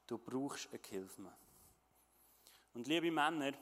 Du 0.08 0.18
brauchst 0.18 0.70
eine 0.70 0.80
Gehilfe. 0.80 1.32
Und 2.74 2.88
liebe 2.88 3.12
Männer, 3.12 3.54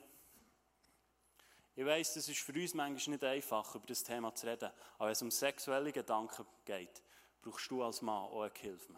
ich 1.78 1.86
weiss, 1.86 2.14
das 2.14 2.30
ist 2.30 2.40
für 2.40 2.54
uns 2.54 2.74
manchmal 2.74 3.16
nicht 3.16 3.24
einfach, 3.24 3.76
über 3.76 3.88
das 3.88 4.04
Thema 4.04 4.34
zu 4.34 4.48
reden. 4.48 4.72
Aber 4.98 5.08
wenn 5.08 5.12
es 5.12 5.22
um 5.22 5.32
sexuelle 5.32 5.92
Gedanken 5.92 6.46
geht, 6.64 7.04
brauchst 7.42 7.70
du 7.70 7.84
als 7.84 8.02
Mann 8.02 8.24
auch 8.24 8.44
eine 8.44 8.52
Gehilfe. 8.52 8.94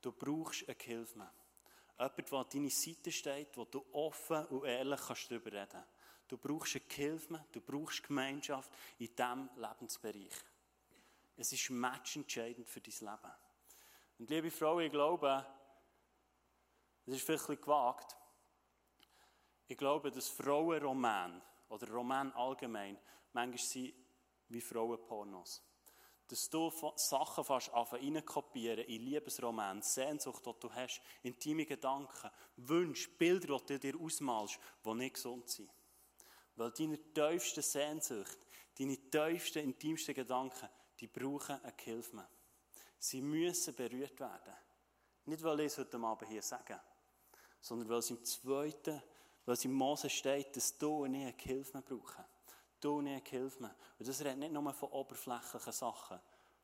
Du 0.00 0.12
brauchst 0.12 0.68
eine 0.68 0.76
Gehilfe. 0.76 1.28
Jemand, 1.98 2.32
der 2.32 2.38
an 2.38 2.46
deiner 2.52 2.70
Seite 2.70 3.10
steht, 3.10 3.56
wo 3.56 3.64
du 3.64 3.84
offen 3.92 4.46
und 4.46 4.64
ehrlich 4.64 5.00
kannst 5.00 5.30
darüber 5.30 5.52
reden 5.52 5.68
kannst. 5.70 5.88
Du 6.32 6.38
brauchst 6.38 6.76
eine 6.76 6.84
Gehilfe, 6.86 7.44
du 7.52 7.60
brauchst 7.60 8.04
Gemeinschaft 8.04 8.72
in 8.98 9.14
diesem 9.14 9.50
Lebensbereich. 9.54 10.32
Es 11.36 11.52
ist 11.52 11.68
matchentscheidend 11.68 12.66
für 12.66 12.80
dein 12.80 12.94
Leben. 13.00 13.32
Und 14.18 14.30
liebe 14.30 14.50
Frau, 14.50 14.80
ich 14.80 14.90
glaube, 14.90 15.44
das 17.04 17.16
ist 17.16 17.26
vielleicht 17.26 17.50
ein 17.50 17.60
gewagt, 17.60 18.16
ich 19.68 19.76
glaube, 19.76 20.10
dass 20.10 20.30
Frauenroman 20.30 21.42
oder 21.68 21.90
Roman 21.90 22.32
allgemein 22.32 22.98
manchmal 23.34 23.58
sind 23.58 23.92
wie 24.48 24.62
Frauenpornos. 24.62 25.62
Dass 26.28 26.48
du 26.48 26.72
Sachen 26.96 27.44
fast 27.44 27.68
anfangen 27.74 28.24
kopieren 28.24 28.86
in 28.86 29.02
Liebesroman, 29.02 29.82
Sehnsucht, 29.82 30.46
die 30.46 30.60
du 30.60 30.72
hast, 30.72 31.02
intime 31.24 31.66
Gedanken, 31.66 32.30
Wünsche, 32.56 33.10
Bilder, 33.10 33.58
die 33.58 33.78
du 33.78 33.78
dir 33.78 34.00
ausmalst, 34.00 34.58
die 34.82 34.94
nicht 34.94 35.16
gesund 35.16 35.50
sind. 35.50 35.70
Weil 36.62 36.70
deine 36.70 36.96
tiefsten 37.12 37.60
Sehnsucht, 37.60 38.38
deine 38.78 38.96
tiefsten, 38.96 39.64
intimsten 39.64 40.14
Gedanken, 40.14 40.68
die 41.00 41.08
brauchen 41.08 41.60
eine 41.60 41.74
Hilfe. 41.76 42.24
Sie 43.00 43.20
müssen 43.20 43.74
berührt 43.74 44.20
werden. 44.20 44.54
Nicht, 45.24 45.42
weil 45.42 45.58
ich 45.58 45.66
es 45.66 45.78
heute 45.78 45.98
Abend 45.98 46.28
hier 46.28 46.40
sage, 46.40 46.80
sondern 47.60 47.88
weil 47.88 47.98
es 47.98 48.10
im 48.10 48.24
zweiten, 48.24 49.02
weil 49.44 49.54
es 49.54 49.64
im 49.64 49.72
Mose 49.72 50.08
steht, 50.08 50.56
dass 50.56 50.78
du 50.78 51.02
und 51.02 51.14
ich 51.14 51.22
eine 51.22 51.34
Hilfe 51.36 51.82
brauchen. 51.82 52.24
Du 52.80 52.98
und 52.98 53.08
ich 53.08 53.12
eine 53.14 53.28
Hilfe. 53.28 53.74
Und 53.98 54.06
das 54.06 54.20
redet 54.20 54.38
nicht 54.38 54.52
nur 54.52 54.72
von 54.72 54.90
oberflächlichen 54.90 55.72
Sachen, 55.72 56.20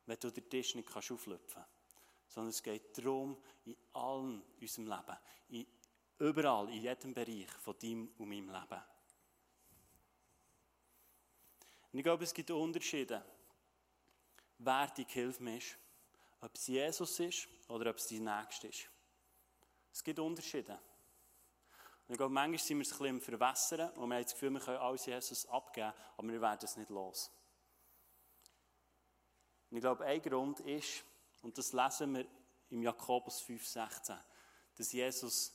wenn 0.07 0.21
du 0.21 0.31
den 0.31 0.49
Tisch 0.49 0.76
nicht 0.76 0.97
auflöpfen 0.97 1.40
kannst. 1.55 1.71
Sondern 2.28 2.50
es 2.50 2.62
geht 2.62 2.97
darum, 2.97 3.37
in 3.64 3.76
allen 3.95 4.45
unserem 4.61 4.87
Leben, 4.87 5.19
in, 5.49 5.67
überall, 6.21 6.69
in 6.69 6.83
jedem 6.83 7.12
Bereich 7.12 7.50
von 7.50 7.76
deinem 7.81 8.12
und 8.17 8.28
meinem 8.28 8.50
Leben. 8.50 8.81
Und 11.99 12.02
ich 12.02 12.05
glaube, 12.05 12.23
es 12.23 12.33
gibt 12.33 12.49
Unterschiede, 12.52 13.25
wer 14.59 14.87
die 14.87 15.02
Hilfe 15.02 15.50
ist. 15.50 15.76
Ob 16.40 16.55
es 16.55 16.69
Jesus 16.69 17.19
ist 17.19 17.49
oder 17.67 17.90
ob 17.90 17.97
es 17.97 18.07
dein 18.07 18.23
Nächster 18.23 18.69
ist. 18.69 18.88
Es 19.93 20.05
gibt 20.05 20.21
Unterschiede. 20.21 20.75
Und 20.75 22.12
ich 22.12 22.17
glaube, 22.17 22.33
manchmal 22.33 22.61
sind 22.61 22.78
wir 22.78 22.87
ein 22.87 22.88
bisschen 22.88 23.07
im 23.07 23.21
Verwässern 23.21 23.90
und 23.97 24.11
wir 24.11 24.14
haben 24.14 24.23
das 24.23 24.33
Gefühl, 24.33 24.50
wir 24.50 24.61
können 24.61 24.76
alles 24.76 25.07
Jesus 25.07 25.45
abgeben, 25.47 25.93
aber 26.17 26.28
wir 26.28 26.40
werden 26.40 26.61
es 26.62 26.76
nicht 26.76 26.88
los. 26.88 27.33
Und 29.69 29.78
ich 29.78 29.83
glaube, 29.83 30.05
ein 30.05 30.23
Grund 30.23 30.61
ist, 30.61 31.02
und 31.43 31.59
das 31.59 31.73
lesen 31.73 32.14
wir 32.14 32.26
im 32.71 32.81
Jakobus 32.81 33.43
5,16, 33.43 34.17
dass 34.76 34.93
Jesus 34.93 35.52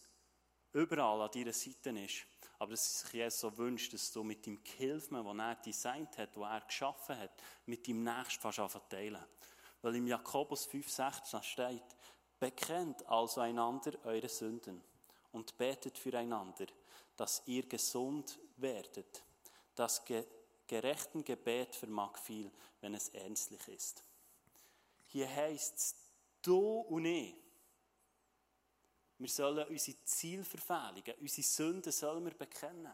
überall 0.74 1.22
an 1.22 1.32
deiner 1.32 1.54
Seite 1.54 1.92
ist 1.92 2.28
aber 2.64 2.72
dass 2.72 3.02
sich 3.02 3.12
Jesus 3.12 3.42
so 3.42 3.58
wünscht, 3.58 3.92
dass 3.92 4.10
du 4.10 4.24
mit 4.24 4.46
dem 4.46 4.64
Gehilfen, 4.64 5.22
den 5.22 5.40
er 5.40 5.56
designt 5.56 6.18
hat, 6.18 6.34
den 6.34 6.44
er 6.44 6.62
geschaffen 6.62 7.20
hat, 7.20 7.32
mit 7.66 7.86
dem 7.86 8.02
Nächsten 8.02 8.40
fast 8.40 8.90
teilen. 8.90 9.22
Weil 9.82 9.96
im 9.98 10.08
Jakobus 10.08 10.70
5,16 10.70 11.44
steht, 11.44 11.84
bekennt 12.40 13.06
also 13.06 13.42
einander 13.42 13.92
eure 14.06 14.30
Sünden 14.30 14.82
und 15.34 15.58
betet 15.58 15.98
füreinander, 15.98 16.68
dass 17.18 17.44
ihr 17.48 17.68
gesund 17.68 18.40
werdet. 18.56 19.24
Das 19.76 20.06
ge 20.06 20.26
gerechten 20.66 21.26
Gebet 21.26 21.76
vermag 21.76 22.18
viel, 22.18 22.50
wenn 22.80 22.94
es 22.94 23.10
ernstlich 23.10 23.68
ist. 23.68 24.04
Hier 25.08 25.30
heißt 25.30 25.76
es, 25.76 25.96
du 26.42 26.80
und 26.80 27.04
ich, 27.04 27.36
wir 29.24 29.30
sollen 29.30 29.66
unsere 29.70 30.04
Zielverfehlungen, 30.04 31.16
unsere 31.22 31.48
Sünden 31.48 31.92
sollen 31.94 32.26
wir 32.26 32.34
bekennen. 32.34 32.92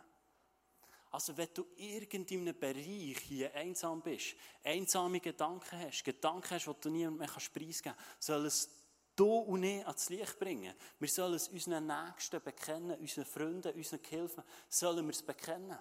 Also 1.09 1.35
wenn 1.35 1.49
du 1.55 1.65
irgendeinem 1.75 2.57
Bereich 2.57 3.17
hier 3.27 3.53
einsam 3.55 3.99
bist, 3.99 4.35
einsame 4.63 5.19
Gedanken 5.19 5.79
hast, 5.79 6.03
Gedanken 6.03 6.51
hast, 6.51 6.67
die 6.67 6.81
du 6.81 6.89
niemandem 6.91 7.17
mehr 7.17 7.27
preisgeben 7.27 7.95
kannst, 7.97 8.23
soll 8.23 8.45
es 8.45 8.69
du 9.15 9.39
und 9.39 9.63
ich 9.63 9.83
ans 9.87 10.09
Licht 10.09 10.37
bringen. 10.37 10.75
Wir 10.99 11.09
sollen 11.09 11.33
es 11.33 11.47
unseren 11.47 11.87
Nächsten 11.87 12.39
bekennen, 12.43 12.99
unseren 12.99 13.25
Freunden, 13.25 13.73
unseren 13.73 14.03
Gehilfen, 14.03 14.43
sollen 14.69 15.05
wir 15.07 15.13
es 15.13 15.23
bekennen. 15.23 15.79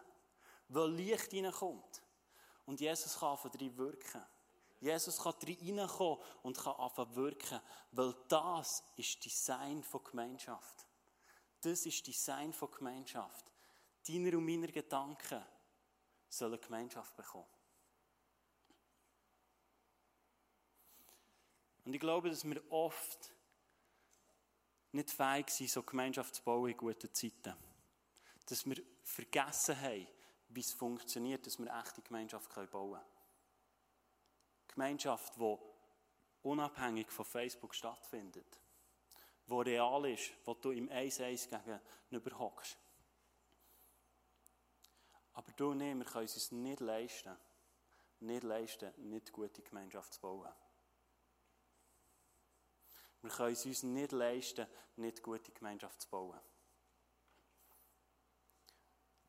Weil 0.71 0.91
Licht 0.93 1.31
hineinkommt. 1.31 2.03
Und 2.65 2.81
Jesus 2.81 3.19
kann 3.19 3.37
von 3.37 3.51
dir 3.51 3.77
wirken. 3.77 4.25
Jesus 4.81 5.19
kann 5.19 5.35
reinkommen 5.43 6.19
und 6.43 6.57
kann 6.57 6.75
anfangen 6.77 7.17
wirken, 7.17 7.61
weil 7.93 8.15
das 8.29 8.85
ist 8.97 9.25
Design 9.25 9.83
von 9.83 10.05
Gemeinschaft. 10.05 10.87
Das 11.61 11.85
ist 11.85 12.07
Design 12.07 12.53
von 12.53 12.71
Gemeinschaft. 12.71 13.51
Deiner 14.07 14.39
und 14.39 14.47
meiner 14.47 14.69
Gedanken 14.69 15.45
sollen 16.29 16.61
Gemeinschaft 16.61 17.17
bekommen. 17.17 17.49
Und 21.85 21.95
ich 21.95 22.01
glaube, 22.01 22.31
dass 22.31 22.45
wir 22.45 22.63
oft 22.71 23.33
nicht 24.93 25.11
fähig 25.11 25.51
sind, 25.51 25.71
so 25.71 25.83
Gemeinschaft 25.83 26.35
zu 26.35 26.43
bauen 26.43 26.71
in 26.71 26.77
guten 26.77 27.13
Zeiten. 27.13 27.55
Dass 28.47 28.65
wir 28.67 28.83
vergessen 29.03 29.81
haben, 29.81 30.07
wie 30.51 30.61
es 30.61 30.73
funktioniert, 30.73 31.47
dass 31.47 31.59
wir 31.59 31.75
echte 31.81 32.03
Gemeinschaft 32.03 32.55
bauen 32.55 32.69
können. 32.71 33.18
Gemeinschaft, 34.79 35.35
die 35.41 35.59
unabhängig 36.43 37.11
von 37.11 37.25
Facebook 37.25 37.75
stattfindet, 37.75 38.61
die 39.49 39.53
real 39.53 40.07
ist, 40.07 40.31
wo 40.45 40.55
du 40.55 40.71
im 40.71 40.89
1-1 40.89 41.49
gegenüber 41.49 42.39
hockst. 42.39 42.79
Aber 45.33 45.51
du 45.57 45.73
und 45.73 45.81
ich, 45.81 45.97
wir 45.97 46.05
können 46.05 46.27
es 46.27 46.35
uns 46.35 46.53
nicht 46.53 46.79
leisten, 46.79 47.37
nicht 48.21 48.45
leisten, 48.45 48.93
nicht 49.09 49.33
gute 49.33 49.63
Gemeinschaft 49.63 50.15
zu 50.15 50.21
bauen. 50.21 50.53
Wir 53.23 53.31
können 53.31 53.55
es 53.55 53.67
uns 53.67 53.83
nicht 53.83 54.13
leisten, 54.13 54.69
nicht 54.95 55.25
gute 55.25 55.51
Gemeinschaft 55.51 56.03
zu 56.03 56.09
bauen. 56.09 56.39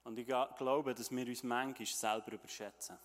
Und 0.03 0.19
ich 0.19 0.27
glaube, 0.27 0.93
dass 0.93 1.09
wir 1.09 1.25
uns 1.25 1.41
manchmal 1.41 1.87
selber 1.87 2.33
überschätzen 2.33 2.99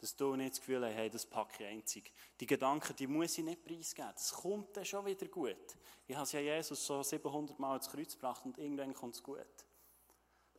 dass 0.00 0.16
du 0.16 0.34
nicht 0.34 0.52
das 0.52 0.60
Gefühl 0.60 0.84
hast, 0.84 0.94
hey, 0.94 1.10
das 1.10 1.26
packe 1.26 1.62
ich 1.62 1.70
einzig. 1.70 2.12
Die 2.38 2.46
Gedanken, 2.46 2.96
die 2.96 3.06
muss 3.06 3.36
ich 3.36 3.44
nicht 3.44 3.62
preisgeben. 3.62 4.10
Das 4.14 4.32
kommt 4.32 4.74
dann 4.76 4.84
schon 4.84 5.04
wieder 5.04 5.26
gut. 5.26 5.76
Ich 6.06 6.16
habe 6.16 6.28
ja 6.32 6.40
Jesus 6.40 6.86
so 6.86 7.02
700 7.02 7.58
Mal 7.58 7.76
ins 7.76 7.90
Kreuz 7.90 8.14
gebracht 8.14 8.44
und 8.46 8.56
irgendwann 8.58 8.94
kommt 8.94 9.14
es 9.14 9.22
gut. 9.22 9.46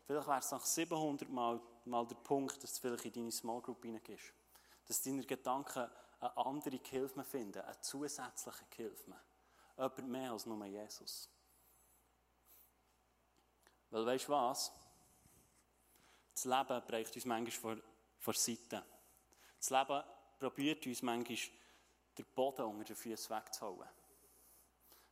Vielleicht 0.05 0.27
wäre 0.27 0.39
es 0.39 0.51
nach 0.51 0.65
700 0.65 1.29
Mal, 1.29 1.59
mal 1.85 2.05
der 2.05 2.15
Punkt, 2.15 2.61
dass 2.63 2.75
du 2.75 2.81
vielleicht 2.81 3.05
in 3.05 3.13
deine 3.13 3.31
Small 3.31 3.61
Group 3.61 3.83
hineingehst. 3.83 4.33
Dass 4.87 5.01
deine 5.01 5.23
Gedanken 5.23 5.89
eine 6.19 6.37
andere 6.37 6.79
Hilfe 6.83 7.23
finden, 7.23 7.61
eine 7.61 7.81
zusätzliche 7.81 8.65
Hilfe. 8.75 9.15
Jemand 9.75 10.07
mehr 10.07 10.31
als 10.31 10.45
nur 10.45 10.63
Jesus. 10.65 11.29
Weil 13.89 14.05
weißt 14.05 14.27
du 14.27 14.31
was? 14.31 14.71
Das 16.33 16.45
Leben 16.45 16.81
bräuchte 16.85 17.15
uns 17.15 17.25
manchmal 17.25 17.75
vor, 17.75 17.83
vor 18.19 18.33
Seite. 18.35 18.83
Das 19.61 19.69
Leben 19.69 20.03
probiert 20.39 20.87
uns 20.87 21.03
manchmal, 21.03 21.37
den 22.17 22.25
Boden 22.33 22.65
unter 22.65 22.83
den 22.83 22.95
Füßen 22.95 23.35
wegzuholen. 23.35 23.89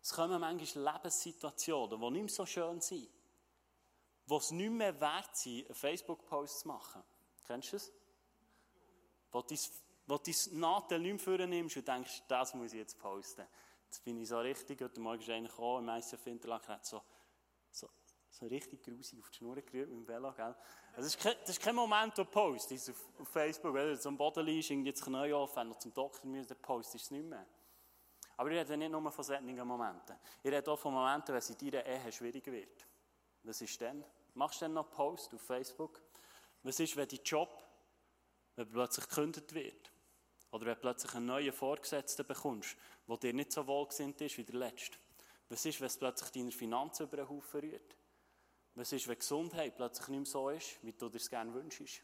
Es 0.02 0.12
kommen 0.12 0.42
manchmal 0.42 0.96
Lebenssituationen, 0.96 2.00
die 2.00 2.10
nicht 2.10 2.22
mehr 2.22 2.30
so 2.30 2.46
schön 2.48 2.82
sind. 2.82 3.10
Wo 4.26 4.38
es 4.38 4.50
nicht 4.50 4.72
mehr 4.72 5.00
wert 5.00 5.36
ist, 5.36 5.46
einen 5.46 5.76
Facebook-Post 5.76 6.62
zu 6.62 6.68
machen. 6.68 7.04
Kennst 7.46 7.74
du 7.74 7.78
das? 7.78 7.92
Wo 9.32 9.42
du 9.44 9.56
dein 10.18 10.60
Nadel 10.60 11.00
nicht 11.00 11.12
mehr 11.12 11.20
vornimmst 11.20 11.78
und 11.78 11.88
denkst, 11.88 12.24
das 12.28 12.56
muss 12.56 12.74
ich 12.74 12.80
jetzt 12.80 12.98
posten. 12.98 13.46
Jetzt 13.86 14.04
bin 14.04 14.20
ich 14.20 14.30
so 14.30 14.40
richtig, 14.40 14.82
heute 14.82 15.00
Morgen 15.00 15.22
ist 15.22 15.30
eigentlich 15.30 15.60
auch 15.60 15.78
im 15.78 15.90
ICF 15.90 16.26
Interlaken, 16.26 16.80
so, 16.82 17.04
so 17.70 17.88
So 18.30 18.46
richtig 18.46 18.84
grusig 18.84 19.20
auf 19.20 19.30
die 19.30 19.38
Schnur 19.38 19.56
gerührt 19.56 19.90
mit 19.90 19.98
dem 19.98 20.08
Velo, 20.08 20.32
gell? 20.34 20.56
Das 20.96 21.06
ist 21.06 21.20
kein, 21.20 21.36
das 21.42 21.50
ist 21.50 21.62
kein 21.62 21.76
Moment, 21.76 22.18
wo 22.18 22.24
du 22.24 22.30
postest 22.30 22.90
auf, 22.92 23.20
auf 23.20 23.28
Facebook, 23.28 23.74
wenn 23.74 23.98
du 23.98 24.08
am 24.08 24.18
Boden 24.18 24.46
liegst, 24.46 24.70
irgendwie 24.70 24.90
jetzt 24.90 25.06
neu 25.08 25.34
auf, 25.34 25.56
wenn 25.56 25.70
du 25.70 25.78
zum 25.78 25.94
Doktor 25.94 26.28
musst, 26.28 26.52
dann 26.52 26.58
postest 26.60 26.94
du 26.94 26.98
es 26.98 27.12
nicht 27.12 27.30
mehr. 27.30 27.46
Aber 28.38 28.52
ich 28.52 28.58
rede 28.58 28.78
nicht 28.78 28.92
nur 28.92 29.12
von 29.12 29.24
solchen 29.24 29.68
Momenten. 29.68 30.16
Ich 30.42 30.52
rede 30.52 30.72
auch 30.72 30.80
von 30.80 30.94
Momenten, 30.94 31.34
wenn 31.34 31.40
es 31.40 31.50
in 31.50 31.58
deiner 31.58 31.86
Ehe 31.86 32.12
schwierig 32.12 32.46
wird. 32.46 32.86
Was 33.44 33.60
ist 33.62 33.82
denn? 33.82 34.04
Machst 34.36 34.62
du 34.62 34.66
dann 34.66 34.74
noch 34.74 34.90
Post 34.90 35.34
auf 35.34 35.42
Facebook? 35.42 36.02
Was 36.64 36.80
ist, 36.80 36.96
wenn 36.96 37.08
dein 37.08 37.20
Job 37.24 37.64
wenn 38.56 38.70
plötzlich 38.70 39.08
gekündigt 39.08 39.54
wird? 39.54 39.92
Oder 40.52 40.66
wenn 40.68 40.76
du 40.76 40.82
plötzlich 40.82 41.14
einen 41.16 41.26
neuen 41.26 41.54
Vorgesetzten 41.54 42.26
bekommst, 42.26 42.76
der 43.08 43.18
dir 43.18 43.34
nicht 43.34 43.52
so 43.52 43.66
wohlgesinnt 43.66 44.20
ist 44.22 44.38
wie 44.38 44.44
der 44.44 44.56
letzte? 44.56 44.98
Was 45.50 45.66
ist, 45.66 45.80
wenn 45.80 45.88
es 45.88 45.98
plötzlich 45.98 46.32
deine 46.32 46.52
Finanzen 46.52 47.08
über 47.08 47.18
den 47.18 47.30
Haufen 47.30 47.62
rührt? 47.62 47.96
Was 48.80 48.94
ist, 48.94 49.10
wenn 49.10 49.18
Gesundheit 49.18 49.76
plötzlich 49.76 50.08
nicht 50.08 50.20
mehr 50.20 50.26
so 50.26 50.48
ist, 50.48 50.82
wie 50.84 50.94
du 50.94 51.10
dir 51.10 51.18
es 51.18 51.30
gerne 51.30 51.54
wünschst? 51.54 52.02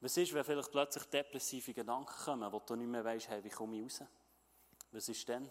Was 0.00 0.16
ist, 0.16 0.34
wenn 0.34 0.42
vielleicht 0.42 0.72
plötzlich 0.72 1.04
depressive 1.04 1.72
Gedanken 1.72 2.12
kommen, 2.24 2.50
wo 2.50 2.58
du 2.58 2.74
nicht 2.74 2.88
mehr 2.88 3.04
weißt, 3.04 3.28
hey, 3.28 3.44
wie 3.44 3.50
komme 3.50 3.76
ich 3.76 3.84
raus? 3.84 4.02
Was 4.90 5.08
ist 5.08 5.28
denn? 5.28 5.48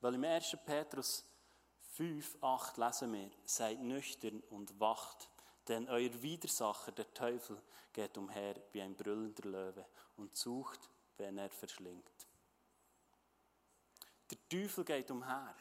Weil 0.00 0.14
im 0.14 0.22
1. 0.22 0.58
Petrus 0.64 1.24
5, 1.94 2.40
8 2.40 2.76
lesen 2.76 3.12
wir, 3.14 3.30
seid 3.42 3.80
nüchtern 3.80 4.38
und 4.50 4.78
wacht, 4.78 5.28
denn 5.66 5.88
euer 5.88 6.22
Widersacher, 6.22 6.92
der 6.92 7.12
Teufel, 7.12 7.60
geht 7.92 8.16
umher 8.16 8.62
wie 8.70 8.82
ein 8.82 8.94
brüllender 8.94 9.48
Löwe 9.48 9.86
und 10.18 10.36
sucht, 10.36 10.88
wen 11.16 11.36
er 11.38 11.50
verschlingt. 11.50 12.28
Der 14.30 14.38
Teufel 14.48 14.84
geht 14.84 15.10
umher. 15.10 15.56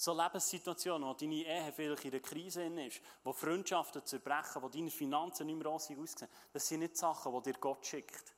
So 0.00 0.12
Lebenssituationen, 0.12 1.08
wo 1.08 1.12
deine 1.12 1.44
Ehe 1.44 1.72
vielleicht 1.72 2.04
in 2.04 2.12
einer 2.12 2.20
Krise 2.20 2.62
ist, 2.62 3.00
wo 3.24 3.32
Freundschaften 3.32 4.06
zerbrechen, 4.06 4.62
wo 4.62 4.68
deine 4.68 4.92
Finanzen 4.92 5.46
nicht 5.48 5.58
mehr 5.58 5.66
rosig 5.66 5.98
aussehen, 5.98 6.28
das 6.52 6.68
sind 6.68 6.80
nicht 6.80 6.96
Sachen, 6.96 7.32
die 7.34 7.50
dir 7.50 7.58
Gott 7.58 7.84
schickt. 7.84 8.32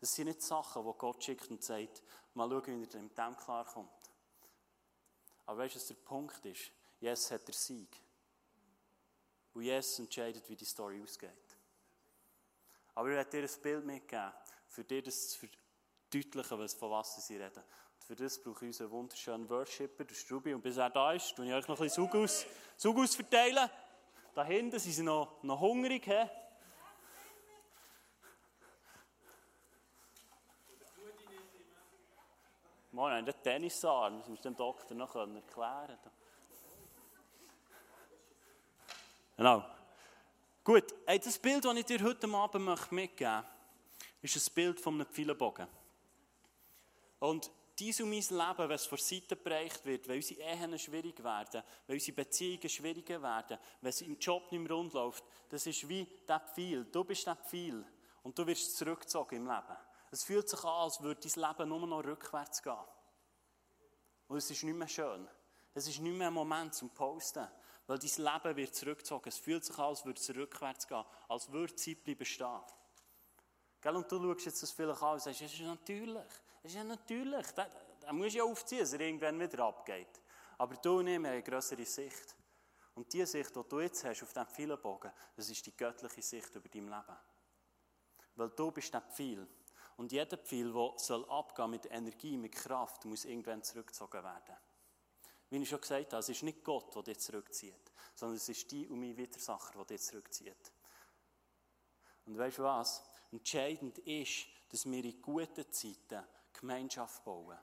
Das 0.00 0.14
sind 0.14 0.28
nicht 0.28 0.40
Sachen, 0.40 0.82
die 0.82 0.92
Gott 0.96 1.22
schickt 1.22 1.50
und 1.50 1.62
sagt, 1.62 2.02
mal 2.32 2.48
schauen, 2.48 2.66
wie 2.66 2.96
er 2.96 3.02
mit 3.02 3.18
dem 3.18 3.36
klarkommt. 3.36 3.90
Aber 5.44 5.58
weißt 5.58 5.74
du, 5.74 5.80
was 5.80 5.86
der 5.88 5.94
Punkt 5.96 6.46
ist? 6.46 6.72
Jesus 6.98 7.30
hat 7.30 7.46
der 7.46 7.54
Sieg. 7.54 7.94
Und 9.52 9.64
Jesus 9.64 9.98
entscheidet, 9.98 10.48
wie 10.48 10.56
die 10.56 10.64
Story 10.64 11.02
ausgeht. 11.02 11.58
Aber 12.94 13.10
ich 13.10 13.16
werde 13.16 13.30
dir 13.30 13.42
ein 13.42 13.62
Bild 13.62 13.84
mitgeben, 13.84 14.32
für 14.66 14.82
dir 14.82 15.02
das 15.02 15.28
zu 15.28 15.46
verdeutlichen, 16.10 16.68
von 16.70 16.90
was 16.90 17.26
sie 17.26 17.36
reden. 17.36 17.62
Für 18.12 18.24
das 18.24 18.38
brauche 18.38 18.66
ich 18.66 18.68
unseren 18.68 18.90
wunderschönen 18.90 19.48
Worshipper, 19.48 20.04
der 20.04 20.14
Strubi. 20.14 20.52
Und 20.52 20.60
bis 20.60 20.76
er 20.76 20.90
da 20.90 21.14
ist, 21.14 21.34
tue 21.34 21.46
ich 21.46 21.52
euch 21.54 21.66
noch 21.66 21.80
ein 21.80 21.84
bisschen 21.84 22.04
Sug 22.04 22.14
aus, 22.14 22.44
Sug 22.76 22.98
aus 22.98 23.14
verteilen. 23.14 23.70
Da 24.34 24.44
hinten 24.44 24.78
sind 24.78 24.92
sie 24.92 25.02
noch, 25.02 25.42
noch 25.42 25.58
hungrig. 25.58 26.04
He? 26.04 26.26
Mann, 32.90 33.26
haben 33.26 33.42
Tennisarm, 33.42 34.18
das 34.18 34.28
muss 34.28 34.42
dem 34.42 34.56
Doktor 34.56 34.94
noch 34.94 35.14
erklären. 35.14 35.98
Genau. 39.38 39.64
Gut, 40.62 40.84
das 41.06 41.38
Bild, 41.38 41.64
das 41.64 41.76
ich 41.76 41.86
dir 41.86 42.02
heute 42.02 42.28
Abend 42.28 42.66
mitgeben 42.90 42.90
möchte, 42.90 43.44
ist 44.20 44.36
ein 44.36 44.54
Bild 44.54 44.80
von 44.80 44.96
einem 44.96 45.06
Pfeilenbogen. 45.06 45.66
Und 47.18 47.50
dies 47.82 48.00
und 48.00 48.10
mein 48.10 48.20
Leben, 48.20 48.68
wenn 48.68 48.70
es 48.70 48.86
vor 48.86 48.98
Seite 48.98 49.36
gebracht 49.36 49.84
wird, 49.84 50.06
wenn 50.06 50.16
unsere 50.16 50.40
Ehen 50.40 50.78
schwierig 50.78 51.22
werden, 51.22 51.62
wenn 51.86 51.96
unsere 51.96 52.14
Beziehungen 52.14 52.68
schwieriger 52.68 53.20
werden, 53.20 53.58
wenn 53.80 53.90
es 53.90 54.00
im 54.02 54.16
Job 54.18 54.52
nicht 54.52 54.60
mehr 54.60 54.70
rund 54.70 54.92
läuft, 54.92 55.24
das 55.48 55.66
ist 55.66 55.88
wie 55.88 56.06
der 56.28 56.38
Pfeil. 56.38 56.84
Du 56.84 57.02
bist 57.02 57.26
der 57.26 57.34
Pfeil 57.34 57.84
und 58.22 58.38
du 58.38 58.46
wirst 58.46 58.76
zurückgezogen 58.76 59.36
im 59.36 59.46
Leben. 59.46 59.76
Es 60.12 60.22
fühlt 60.22 60.48
sich 60.48 60.62
an, 60.62 60.70
als 60.70 61.02
würde 61.02 61.28
dein 61.28 61.48
Leben 61.48 61.68
nur 61.70 61.86
noch 61.86 62.04
rückwärts 62.04 62.62
gehen. 62.62 62.76
Und 64.28 64.36
es 64.36 64.48
ist 64.48 64.62
nicht 64.62 64.76
mehr 64.76 64.88
schön. 64.88 65.28
Es 65.74 65.88
ist 65.88 65.98
nicht 65.98 66.16
mehr 66.16 66.28
ein 66.28 66.34
Moment 66.34 66.74
zum 66.74 66.90
Posten, 66.90 67.48
weil 67.88 67.98
dein 67.98 68.24
Leben 68.24 68.56
wird 68.56 68.76
zurückgezogen. 68.76 69.28
Es 69.28 69.38
fühlt 69.38 69.64
sich 69.64 69.76
an, 69.76 69.86
als 69.86 70.04
würde 70.04 70.20
es 70.20 70.30
rückwärts 70.30 70.86
gehen, 70.86 71.04
als 71.28 71.50
würde 71.50 71.74
Zeit 71.74 72.04
bleiben 72.04 72.24
stehen. 72.24 72.60
Und 73.84 74.12
du 74.12 74.22
schaust 74.22 74.46
jetzt 74.46 74.62
das 74.62 74.70
vielleicht 74.70 75.02
an 75.02 75.14
und 75.14 75.22
sagst, 75.22 75.42
es 75.42 75.52
ist 75.52 75.60
natürlich. 75.62 76.30
Das 76.62 76.70
ist 76.70 76.76
ja 76.76 76.84
natürlich. 76.84 77.46
Da, 77.48 77.68
da 78.00 78.12
musst 78.12 78.36
ja 78.36 78.44
aufziehen, 78.44 78.80
dass 78.80 78.92
er 78.92 79.00
irgendwann 79.00 79.38
wieder 79.40 79.64
abgeht. 79.64 80.20
Aber 80.58 80.76
du 80.76 81.02
nimmst 81.02 81.28
eine 81.28 81.42
größere 81.42 81.84
Sicht. 81.84 82.36
Und 82.94 83.12
die 83.12 83.24
Sicht, 83.24 83.56
die 83.56 83.68
du 83.68 83.80
jetzt 83.80 84.04
hast 84.04 84.22
auf 84.22 84.32
diesem 84.32 84.46
Pfeilenbogen, 84.46 85.10
das 85.34 85.48
ist 85.48 85.64
die 85.66 85.76
göttliche 85.76 86.22
Sicht 86.22 86.54
über 86.54 86.68
dein 86.68 86.84
Leben. 86.84 87.18
Weil 88.36 88.50
du 88.50 88.70
bist 88.70 88.92
der 88.92 89.00
Pfeil. 89.00 89.46
Und 89.96 90.12
jeder 90.12 90.36
Pfeil, 90.36 90.72
der 90.72 90.92
soll 90.96 91.28
abgehen 91.28 91.70
mit 91.70 91.90
Energie, 91.90 92.36
mit 92.36 92.52
Kraft, 92.52 93.04
muss 93.04 93.24
irgendwann 93.24 93.62
zurückgezogen 93.62 94.22
werden. 94.22 94.56
Wie 95.50 95.62
ich 95.62 95.68
schon 95.68 95.80
gesagt 95.80 96.12
habe, 96.12 96.20
es 96.20 96.28
ist 96.28 96.42
nicht 96.42 96.64
Gott, 96.64 96.94
der 96.94 97.02
dich 97.02 97.18
zurückzieht, 97.18 97.92
sondern 98.14 98.36
es 98.36 98.48
ist 98.48 98.70
die 98.70 98.88
und 98.88 99.00
mein 99.00 99.16
Widersacher, 99.16 99.72
der 99.74 99.84
dich 99.84 100.02
zurückzieht. 100.02 100.72
Und 102.24 102.38
weißt 102.38 102.58
du 102.58 102.62
was? 102.62 103.04
Entscheidend 103.30 103.98
ist, 103.98 104.46
dass 104.70 104.90
wir 104.90 105.04
in 105.04 105.20
guten 105.20 105.70
Zeiten 105.70 106.24
Gemeinschaft 106.52 107.24
bauen. 107.24 107.58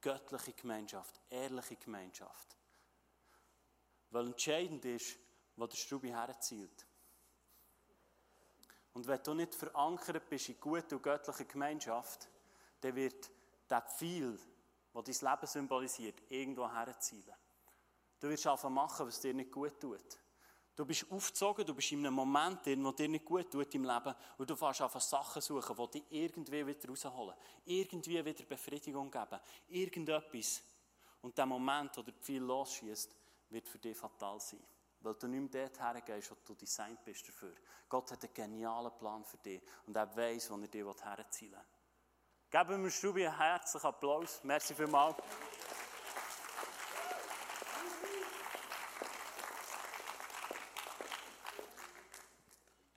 Göttliche 0.00 0.52
Gemeinschaft, 0.52 1.20
ehrliche 1.28 1.76
Gemeinschaft. 1.76 2.56
Weil 4.10 4.26
entscheidend 4.26 4.84
ist, 4.84 5.18
wo 5.56 5.66
der 5.66 5.76
Strubi 5.76 6.08
herzielt. 6.08 6.86
Und 8.92 9.06
wenn 9.06 9.22
du 9.22 9.34
nicht 9.34 9.54
verankert 9.54 10.28
bist 10.28 10.48
in 10.48 10.58
guter 10.58 10.96
und 10.96 11.02
göttlicher 11.02 11.44
Gemeinschaft, 11.44 12.28
dann 12.80 12.94
wird 12.96 13.30
der 13.68 13.82
Pfeil, 13.82 14.38
der 14.94 15.02
dein 15.02 15.14
Leben 15.14 15.46
symbolisiert, 15.46 16.22
irgendwo 16.28 16.68
herzielen. 16.70 17.36
Du 18.18 18.28
wirst 18.28 18.46
einfach 18.46 18.70
machen, 18.70 19.06
was 19.06 19.20
dir 19.20 19.32
nicht 19.32 19.52
gut 19.52 19.78
tut. 19.80 20.18
Du 20.80 20.86
bist 20.86 21.04
aufgezogen, 21.10 21.66
du 21.66 21.74
bist 21.74 21.92
in 21.92 21.98
einem 21.98 22.14
Moment 22.14 22.64
drin, 22.64 22.82
der 22.82 22.92
dir 22.94 23.08
nicht 23.10 23.26
gut 23.26 23.50
tut 23.50 23.74
im 23.74 23.84
Leben 23.84 24.14
und 24.38 24.48
du 24.48 24.56
fängst 24.56 24.80
einfach 24.80 25.02
Sachen 25.02 25.42
suchen, 25.42 25.76
die 25.76 26.00
dich 26.00 26.04
irgendwie 26.08 26.66
wieder 26.66 26.88
rausholen, 26.88 27.36
irgendwie 27.66 28.24
wieder 28.24 28.44
Befriedigung 28.44 29.10
geben, 29.10 29.40
irgendetwas. 29.68 30.62
Und 31.20 31.36
der 31.36 31.44
Moment, 31.44 31.94
wo 31.98 32.00
der 32.00 32.14
Pfeil 32.14 32.40
losschießt, 32.40 33.14
wird 33.50 33.68
für 33.68 33.78
dich 33.78 33.94
fatal 33.94 34.40
sein. 34.40 34.62
Weil 35.00 35.16
du 35.16 35.28
nicht 35.28 35.52
mehr 35.52 35.68
dort 35.68 35.78
hergehst, 35.78 36.30
wo 36.30 36.36
du 36.46 36.54
designt 36.54 37.04
bist 37.04 37.28
dafür. 37.28 37.52
Gott 37.86 38.10
hat 38.12 38.24
einen 38.24 38.32
genialen 38.32 38.92
Plan 38.98 39.22
für 39.22 39.36
dich 39.36 39.60
und 39.86 39.94
er 39.94 40.16
weiß, 40.16 40.50
wo 40.50 40.56
er 40.56 40.66
dich 40.66 40.82
herzielen 41.04 41.60
will. 41.60 42.58
Geben 42.58 42.82
wir 42.84 42.90
Strubi 42.90 43.26
einen 43.26 43.36
herzlichen 43.36 43.86
Applaus. 43.86 44.40
Merci 44.44 44.74
vielmals. 44.74 45.16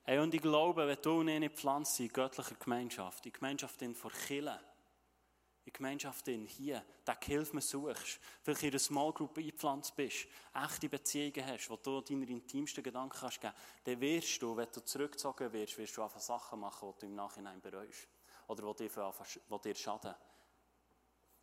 Hey, 0.06 0.18
und 0.18 0.34
ich 0.34 0.42
glaube, 0.42 0.86
wenn 0.86 1.00
du 1.00 1.22
nicht 1.22 1.56
pflanzt 1.56 1.98
in 1.98 2.08
göttlicher 2.08 2.56
Gemeinschaft, 2.56 3.24
in 3.24 3.32
Gemeinschaft 3.32 3.80
in 3.80 3.94
vor 3.94 4.10
Kirche, 4.10 4.60
in 5.64 5.72
Gemeinschaft 5.72 6.28
in 6.28 6.44
hier, 6.44 6.84
der 7.06 7.18
Hilfe 7.22 7.58
suchst, 7.62 8.20
vielleicht 8.42 8.64
in 8.64 8.68
einer 8.68 8.78
Small 8.78 9.14
Group 9.14 9.38
eingepflanzt 9.38 9.96
bist, 9.96 10.26
echte 10.52 10.90
Beziehungen 10.90 11.46
hast, 11.46 11.70
wo 11.70 11.76
du 11.76 12.02
deine 12.02 12.26
intimsten 12.26 12.84
Gedanken 12.84 13.18
kannst 13.18 13.40
geben, 13.40 13.54
dann 13.84 13.98
wirst 13.98 14.42
du, 14.42 14.54
wenn 14.54 14.68
du 14.70 14.84
zurückgezogen 14.84 15.50
wirst, 15.54 15.78
wirst 15.78 15.96
du 15.96 16.02
einfach 16.02 16.20
Sachen 16.20 16.60
machen, 16.60 16.92
die 16.96 17.00
du 17.00 17.06
im 17.06 17.14
Nachhinein 17.14 17.62
bereust. 17.62 18.06
Oder 18.48 18.74
die 18.74 18.88
dir 18.88 19.74
schaden. 19.74 20.14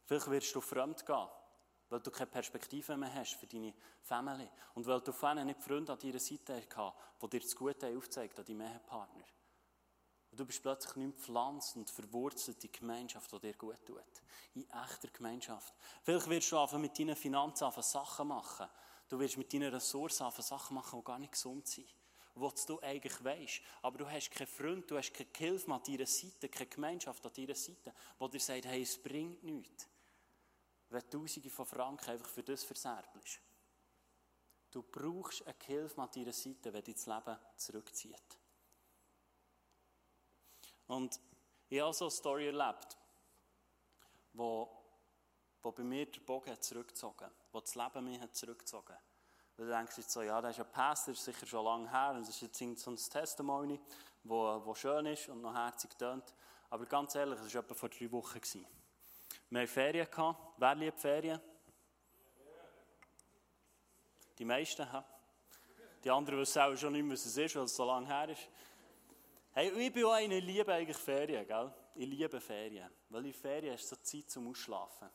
Vielleicht 0.06 0.30
wirst 0.30 0.54
du 0.54 0.62
fremd 0.62 1.04
gehen 1.04 1.28
weil 1.92 2.00
du 2.00 2.10
keine 2.10 2.32
Perspektive 2.32 2.96
mehr 2.96 3.14
hast 3.14 3.34
für 3.34 3.46
deine 3.46 3.74
Familie 4.02 4.50
und 4.76 4.88
weil 4.88 5.02
du 5.02 5.12
vorhin 5.12 5.46
nicht 5.46 5.62
Freunde 5.62 5.92
an 5.92 6.00
deiner 6.00 6.20
Seite 6.20 6.56
hattest, 6.56 6.96
die 7.22 7.30
dir 7.30 7.40
das 7.42 7.56
Gute 7.56 7.88
aufzeigen 7.98 8.38
an 8.38 8.46
deinem 8.46 8.62
Ehepartner. 8.62 9.26
Und 10.32 10.40
du 10.40 10.46
bist 10.46 10.62
plötzlich 10.62 10.96
nicht 10.96 11.20
pflanzt 11.20 11.76
und 11.76 11.90
verwurzelt 11.90 12.64
in 12.64 12.72
Gemeinschaft, 12.72 13.30
die 13.34 13.40
dir 13.40 13.54
gut 13.56 13.86
tut. 13.86 14.02
In 14.54 14.66
echter 14.70 15.10
Gemeinschaft. 15.10 15.74
Vielleicht 16.04 16.30
wirst 16.30 16.52
du 16.54 16.60
einfach 16.60 16.78
mit 16.78 16.98
deinen 16.98 17.18
Finanzen 17.18 17.70
Sachen 17.82 18.30
machen. 18.30 18.68
Du 19.10 19.20
wirst 19.20 19.38
mit 19.38 19.52
deinen 19.52 19.74
Ressourcen 19.74 20.24
einfach 20.24 20.44
Sachen 20.44 20.76
machen, 20.76 20.98
die 20.98 21.04
gar 21.04 21.20
nicht 21.20 21.34
gesund 21.34 21.68
sind. 21.68 21.94
Was 22.36 22.66
du 22.66 22.80
eigentlich 22.80 23.22
weißt. 23.22 23.62
Aber 23.82 23.98
du 23.98 24.10
hast 24.10 24.32
keinen 24.32 24.48
Freund, 24.48 24.90
du 24.90 24.98
hast 24.98 25.14
keine 25.14 25.30
Hilfe 25.38 25.74
an 25.74 25.84
deiner 25.86 26.08
Seite, 26.08 26.48
keine 26.48 26.70
Gemeinschaft 26.70 27.26
an 27.26 27.34
deiner 27.36 27.56
Seite, 27.56 27.94
die 28.18 28.30
dir 28.30 28.40
sagt, 28.40 28.66
hey, 28.66 28.82
es 28.82 28.98
bringt 28.98 29.44
nichts 29.44 29.91
wenn 30.92 31.10
Tausende 31.10 31.50
von 31.50 31.66
Franken 31.66 32.12
einfach 32.12 32.28
für 32.28 32.44
das 32.44 32.64
verserbelst. 32.64 33.40
Du 34.70 34.84
brauchst 34.84 35.46
eine 35.46 35.56
Hilfe 35.66 36.02
an 36.02 36.10
deiner 36.14 36.34
Seite, 36.34 36.72
wenn 36.72 36.84
dich 36.84 36.96
das 36.96 37.06
Leben 37.06 37.38
zurückzieht. 37.56 38.38
Und 40.88 41.20
ich 41.70 41.80
habe 41.80 41.94
so 41.94 42.06
eine 42.06 42.12
Story 42.12 42.48
erlebt, 42.48 42.98
wo, 44.34 44.70
wo 45.62 45.72
bei 45.72 45.84
mir 45.84 46.06
der 46.06 46.20
Bogen 46.22 46.62
zurückgezogen 46.62 47.30
wo 47.54 47.60
das 47.60 47.76
Leben 47.76 48.06
mich 48.06 48.20
hat 48.20 48.34
zurückgezogen 48.34 48.96
hat. 48.96 49.04
Du 49.58 49.68
denkst 49.68 49.98
jetzt 49.98 50.12
so, 50.12 50.22
ja, 50.22 50.42
das 50.42 50.58
ist 50.58 50.66
ein 50.66 50.72
Pastor, 50.72 51.14
sicher 51.14 51.46
schon 51.46 51.66
lange 51.66 51.92
her, 51.92 52.14
und 52.16 52.22
es 52.22 52.30
ist 52.30 52.42
jetzt 52.42 52.80
so 52.80 52.92
ein 52.92 52.96
Testimony, 52.96 53.80
wo 54.24 54.74
schön 54.74 55.06
ist 55.06 55.28
und 55.28 55.42
noch 55.42 55.54
herzig 55.54 55.92
tönt. 55.98 56.34
Aber 56.70 56.86
ganz 56.86 57.14
ehrlich, 57.16 57.40
es 57.42 57.54
war 57.54 57.62
etwa 57.62 57.74
vor 57.74 57.90
drei 57.90 58.10
Wochen. 58.12 58.40
Gewesen. 58.40 58.66
Wir 59.52 59.60
hatten 59.60 59.68
Ferien. 59.68 60.08
Gehabt. 60.10 60.54
Wer 60.58 60.76
liebt 60.76 61.00
Ferien? 61.00 61.42
Die 64.38 64.46
meisten, 64.46 64.92
ha? 64.92 65.06
Die 66.02 66.10
anderen 66.10 66.40
wissen 66.40 66.62
auch 66.62 66.76
schon 66.76 66.94
nicht 66.94 67.04
mehr, 67.04 67.14
was 67.14 67.26
es 67.26 67.36
ist, 67.36 67.56
weil 67.58 67.64
es 67.66 67.76
so 67.76 67.86
lange 67.86 68.08
her 68.08 68.30
ist. 68.30 68.48
Hey, 69.52 69.70
ich 69.70 69.94
bin 69.94 70.06
auch 70.06 70.14
einer, 70.14 70.36
ich 70.36 70.44
liebe 70.44 70.74
eigentlich 70.74 70.96
Ferien, 70.96 71.46
gell? 71.46 71.72
Ich 71.96 72.08
liebe 72.08 72.40
Ferien. 72.40 72.90
Weil 73.10 73.26
in 73.26 73.34
Ferien 73.34 73.76
ist 73.76 73.90
so 73.90 73.98
Zeit 73.98 74.30
zum 74.30 74.50
Ausschlafen. 74.50 75.10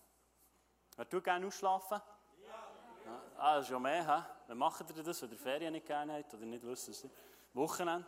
Wer 0.95 1.05
du 1.07 1.23
gerne 1.23 1.47
ausschlafen? 1.47 2.01
Ja. 2.45 3.23
Ah, 3.39 3.55
das 3.57 3.65
ist 3.65 3.71
schon 3.71 3.83
mehr, 3.83 4.07
ha? 4.07 4.37
Dann 4.47 4.59
macht 4.59 4.85
ihr 4.95 5.03
das, 5.03 5.23
wenn 5.23 5.31
ihr 5.31 5.39
Ferien 5.39 5.73
nicht 5.73 5.87
gerne 5.87 6.13
habt 6.13 6.35
oder 6.35 6.45
nicht 6.45 6.63
wisst, 6.63 6.91
was 6.91 7.11
Wochenende? 7.55 8.07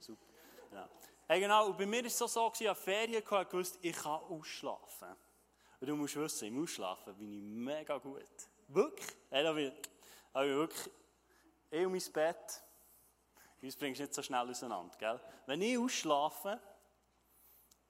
Super. 0.00 0.24
Ja. 0.72 0.88
Hey, 1.28 1.40
genau, 1.40 1.66
und 1.66 1.76
bei 1.76 1.84
mir 1.84 2.00
war 2.00 2.06
es 2.06 2.16
so, 2.16 2.26
so 2.26 2.50
ich 2.58 2.66
hatte 2.66 2.80
Ferien, 2.80 3.22
ich 3.22 3.24
gewusst, 3.24 3.78
ich 3.82 3.94
kann 3.94 4.12
ausschlafen. 4.12 5.14
Und 5.82 5.88
du 5.88 5.96
musst 5.96 6.14
wissen, 6.14 6.46
im 6.46 6.62
Ausschlafen 6.62 7.12
bin 7.16 7.32
ich 7.32 7.42
mega 7.42 7.98
gut. 7.98 8.22
Wirklich? 8.68 9.16
Hey, 9.28 9.42
da 9.42 9.52
bin, 9.52 9.72
da 10.32 10.40
bin 10.42 10.50
ich 10.50 10.56
wirklich, 10.56 10.90
ich 11.72 11.84
und 11.84 11.90
mein 11.90 12.12
Bett, 12.12 12.62
uns 13.60 13.74
bringst 13.74 13.98
du 13.98 14.04
nicht 14.04 14.14
so 14.14 14.22
schnell 14.22 14.48
auseinander, 14.48 14.96
gell? 14.96 15.20
Wenn 15.44 15.60
ich 15.60 15.76
ausschlafe, 15.76 16.60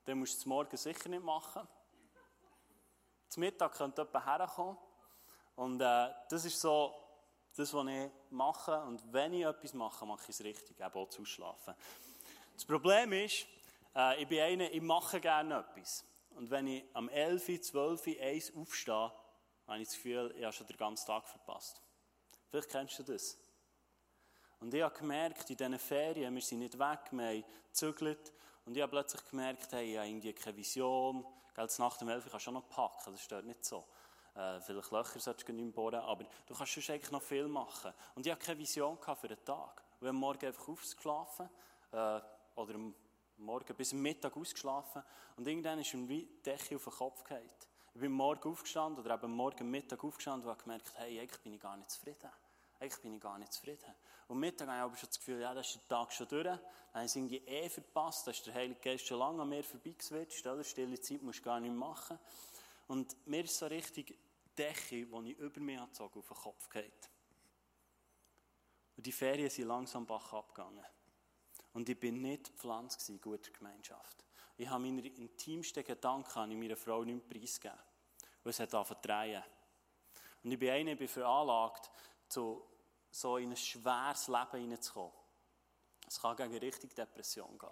dann 0.07 0.19
musst 0.19 0.37
du 0.37 0.39
es 0.39 0.47
morgen 0.47 0.75
sicher 0.75 1.11
nicht 1.11 1.23
machen. 1.23 1.69
Zum 3.29 3.43
Mittag 3.43 3.75
könnte 3.75 4.01
jemand 4.01 4.27
herkommen. 4.27 4.79
Und 5.57 5.83
äh, 5.83 6.15
das 6.31 6.47
ist 6.47 6.59
so 6.59 6.95
das, 7.55 7.75
was 7.75 7.87
ich 7.89 8.11
mache. 8.31 8.81
Und 8.85 9.03
wenn 9.13 9.35
ich 9.35 9.45
etwas 9.45 9.75
mache, 9.75 10.07
mache 10.07 10.23
ich 10.23 10.31
es 10.31 10.43
richtig, 10.43 10.81
eben 10.81 10.95
auch 10.95 11.11
zu 11.11 11.27
schlafen. 11.27 11.75
Das 12.55 12.65
Problem 12.65 13.13
ist, 13.13 13.47
äh, 13.95 14.23
ich 14.23 14.27
bin 14.27 14.41
einer, 14.41 14.73
ich 14.73 14.81
mache 14.81 15.21
gerne 15.21 15.59
etwas. 15.59 16.07
Und 16.37 16.51
wenn 16.51 16.67
ich 16.67 16.85
am 16.95 17.09
11., 17.09 17.61
12., 17.61 18.19
1 18.21 18.57
aufstehe, 18.57 19.13
habe 19.67 19.79
ich 19.81 19.89
das 19.89 19.95
Gefühl, 19.95 20.35
ich 20.37 20.45
habe 20.45 20.53
schon 20.53 20.67
den 20.67 20.77
ganzen 20.77 21.07
Tag 21.07 21.29
verpasst. 21.29 21.81
Vielleicht 22.49 22.69
kennst 22.69 22.99
du 22.99 23.03
das. 23.05 23.39
Und 24.61 24.73
ich 24.75 24.83
habe 24.83 24.97
gemerkt, 24.97 25.51
in 25.51 25.57
diesen 25.57 25.79
Ferien, 25.79 26.35
wir 26.35 26.43
sind 26.43 26.61
nicht 26.61 26.79
weg, 26.79 27.01
wir 27.11 27.27
haben 27.27 27.45
gezügelt. 27.67 28.33
Und 28.65 28.77
ich 28.77 28.83
habe 28.83 28.91
plötzlich 28.91 29.25
gemerkt, 29.29 29.73
hey, 29.73 29.93
ich 29.93 29.99
habe 29.99 30.09
irgendwie 30.09 30.33
keine 30.33 30.57
Vision. 30.57 31.27
Gell, 31.55 31.69
nach 31.79 31.97
dem 31.97 32.09
11 32.09 32.31
kannst 32.31 32.47
du 32.47 32.51
auch 32.51 32.55
noch 32.55 32.69
packen, 32.69 33.13
das 33.13 33.23
stört 33.23 33.45
nicht 33.45 33.65
so. 33.65 33.85
Äh, 34.35 34.61
vielleicht 34.61 34.91
Löcher 34.91 35.21
solltest 35.21 35.49
du 35.49 35.53
nicht 35.53 35.75
bohren, 35.75 36.01
aber 36.01 36.25
du 36.47 36.55
kannst 36.55 36.73
schon 36.73 36.95
eigentlich 36.95 37.11
noch 37.11 37.23
viel 37.23 37.49
machen. 37.49 37.93
Und 38.15 38.25
ich 38.25 38.33
hatte 38.33 38.45
keine 38.45 38.59
Vision 38.59 38.99
für 38.99 39.29
den 39.29 39.45
Tag. 39.45 39.83
Wir 40.01 40.09
haben 40.09 40.17
morgen 40.17 40.47
einfach 40.47 40.69
ausgeschlafen, 40.69 41.49
äh, 41.91 42.21
oder 42.55 42.75
am 42.75 42.95
Morgen 43.43 43.75
bis 43.77 43.93
Mittag 43.93 44.37
ausgeschlafen, 44.37 45.03
und 45.37 45.47
irgendwann 45.47 45.79
ist 45.79 45.93
mir 45.95 46.09
wie 46.09 46.29
Decke 46.45 46.77
auf 46.77 46.85
den 46.85 46.93
Kopf 46.93 47.23
gefallen. 47.23 47.51
Ich 47.95 48.01
bin 48.01 48.13
morgen 48.13 48.51
aufgestanden, 48.51 49.05
oder 49.05 49.15
eben 49.15 49.33
morgen 49.33 49.71
Mittag 49.71 50.03
aufgestanden 50.03 50.49
und 50.49 50.55
habe 50.55 50.63
gemerkt, 50.63 50.93
hey, 50.95 51.21
eigentlich 51.21 51.41
bin 51.41 51.55
ich 51.55 51.61
gar 51.61 51.77
nicht 51.77 51.91
zufrieden. 51.91 52.31
Eigentlich 52.81 53.01
bin 53.01 53.15
ich 53.15 53.21
gar 53.21 53.39
nicht 53.39 53.53
zufrieden. 53.53 53.95
Und 54.29 54.39
Mittag 54.39 54.67
habe 54.67 54.79
ich 54.79 54.83
aber 54.83 54.97
schon 54.97 55.09
das 55.09 55.19
Gefühl, 55.19 55.41
ja, 55.41 55.55
das 55.55 55.69
ist 55.69 55.81
der 55.83 55.89
Tag 55.89 56.13
schon 56.13 56.27
durch. 56.27 56.45
Dann 56.45 56.61
habe 56.95 57.05
ich 57.05 57.15
irgendwie 57.15 57.39
eh 57.47 57.69
verpasst. 57.69 58.27
Da 58.27 58.31
ist 58.31 58.47
der 58.47 58.55
Heilige 58.55 58.81
Geist 58.81 59.07
schon 59.07 59.19
lange 59.19 59.43
an 59.43 59.49
mir 59.49 59.63
vorbeigeswitcht. 59.63 60.47
Oder? 60.47 60.65
Stille 60.65 60.99
Zeit 61.01 61.23
musst 61.23 61.41
du 61.41 61.43
gar 61.45 61.61
nicht 61.61 61.75
machen. 61.75 62.19
Und 62.89 63.15
mir 63.27 63.45
ist 63.45 63.57
so 63.57 63.67
richtig 63.67 64.07
die 64.07 64.55
Decke, 64.57 65.07
die 65.07 65.31
ich 65.31 65.39
über 65.39 65.61
mich 65.61 65.81
gezogen 65.81 66.19
auf 66.19 66.29
den 66.29 66.37
Kopf 66.37 66.69
geht. 66.71 67.11
Und 68.97 69.07
die 69.07 69.13
Ferien 69.13 69.51
sind 69.51 69.69
langsam 69.69 70.07
Bach 70.07 70.33
abgegangen. 70.33 70.85
Und 71.73 71.89
ich 71.89 71.99
bin 71.99 72.21
nicht 72.21 72.49
pflanzt 72.49 73.09
in 73.09 73.21
guter 73.21 73.51
Gemeinschaft. 73.51 74.25
Ich 74.57 74.69
habe 74.69 74.85
meine 74.85 75.07
intimsten 75.07 75.85
Gedanken 75.85 76.39
an 76.39 76.59
meiner 76.59 76.77
Frau 76.77 77.05
nicht 77.05 77.29
preisgegeben. 77.29 77.79
Und 78.45 78.51
es 78.51 78.61
hat 78.61 78.75
angefangen 78.75 79.03
zu 79.03 79.09
drehen. 79.09 79.43
Und 80.45 80.53
ich 80.53 80.59
bin 80.59 80.71
einer, 80.71 80.93
ich 80.93 80.99
bin 80.99 81.09
veranlagt, 81.09 81.91
zu 82.29 82.67
so 83.11 83.37
in 83.37 83.51
ein 83.51 83.57
schweres 83.57 84.29
Leben 84.29 84.61
hineinzukommen. 84.61 85.13
Es 86.07 86.21
kann 86.21 86.37
gegen 86.37 86.57
richtig 86.59 86.95
Depression 86.95 87.59
gehen. 87.59 87.71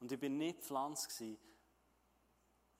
Und 0.00 0.12
ich 0.12 0.20
bin 0.20 0.38
nicht 0.38 0.62
pflanzt 0.62 1.20
in 1.20 1.38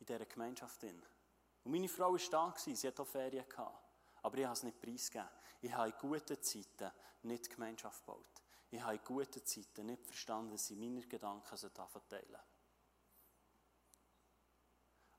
dieser 0.01 0.27
Gemeinschaft. 0.27 0.83
Und 0.85 1.73
meine 1.73 1.89
Frau 1.89 2.13
war 2.13 2.31
da, 2.31 2.55
sie 2.57 2.87
hatte 2.87 3.03
auch 3.03 3.07
Ferien. 3.07 3.49
Gehabt. 3.49 3.85
Aber 4.23 4.39
ich 4.39 4.45
habe 4.45 4.55
es 4.55 4.63
nicht 4.63 4.81
preisgegeben. 4.81 5.29
Ich 5.61 5.73
habe 5.73 5.89
in 5.91 5.95
guten 5.99 6.43
Zeiten 6.43 6.93
nicht 7.23 7.51
Gemeinschaft 7.51 8.05
gebaut. 8.05 8.43
Ich 8.71 8.83
habe 8.83 8.97
in 8.97 9.05
guten 9.05 9.45
Zeiten 9.45 9.87
nicht 9.87 10.05
verstanden, 10.05 10.53
dass 10.53 10.71
ich 10.71 10.77
meine 10.77 11.01
Gedanken 11.07 11.57
verteilen 11.57 12.39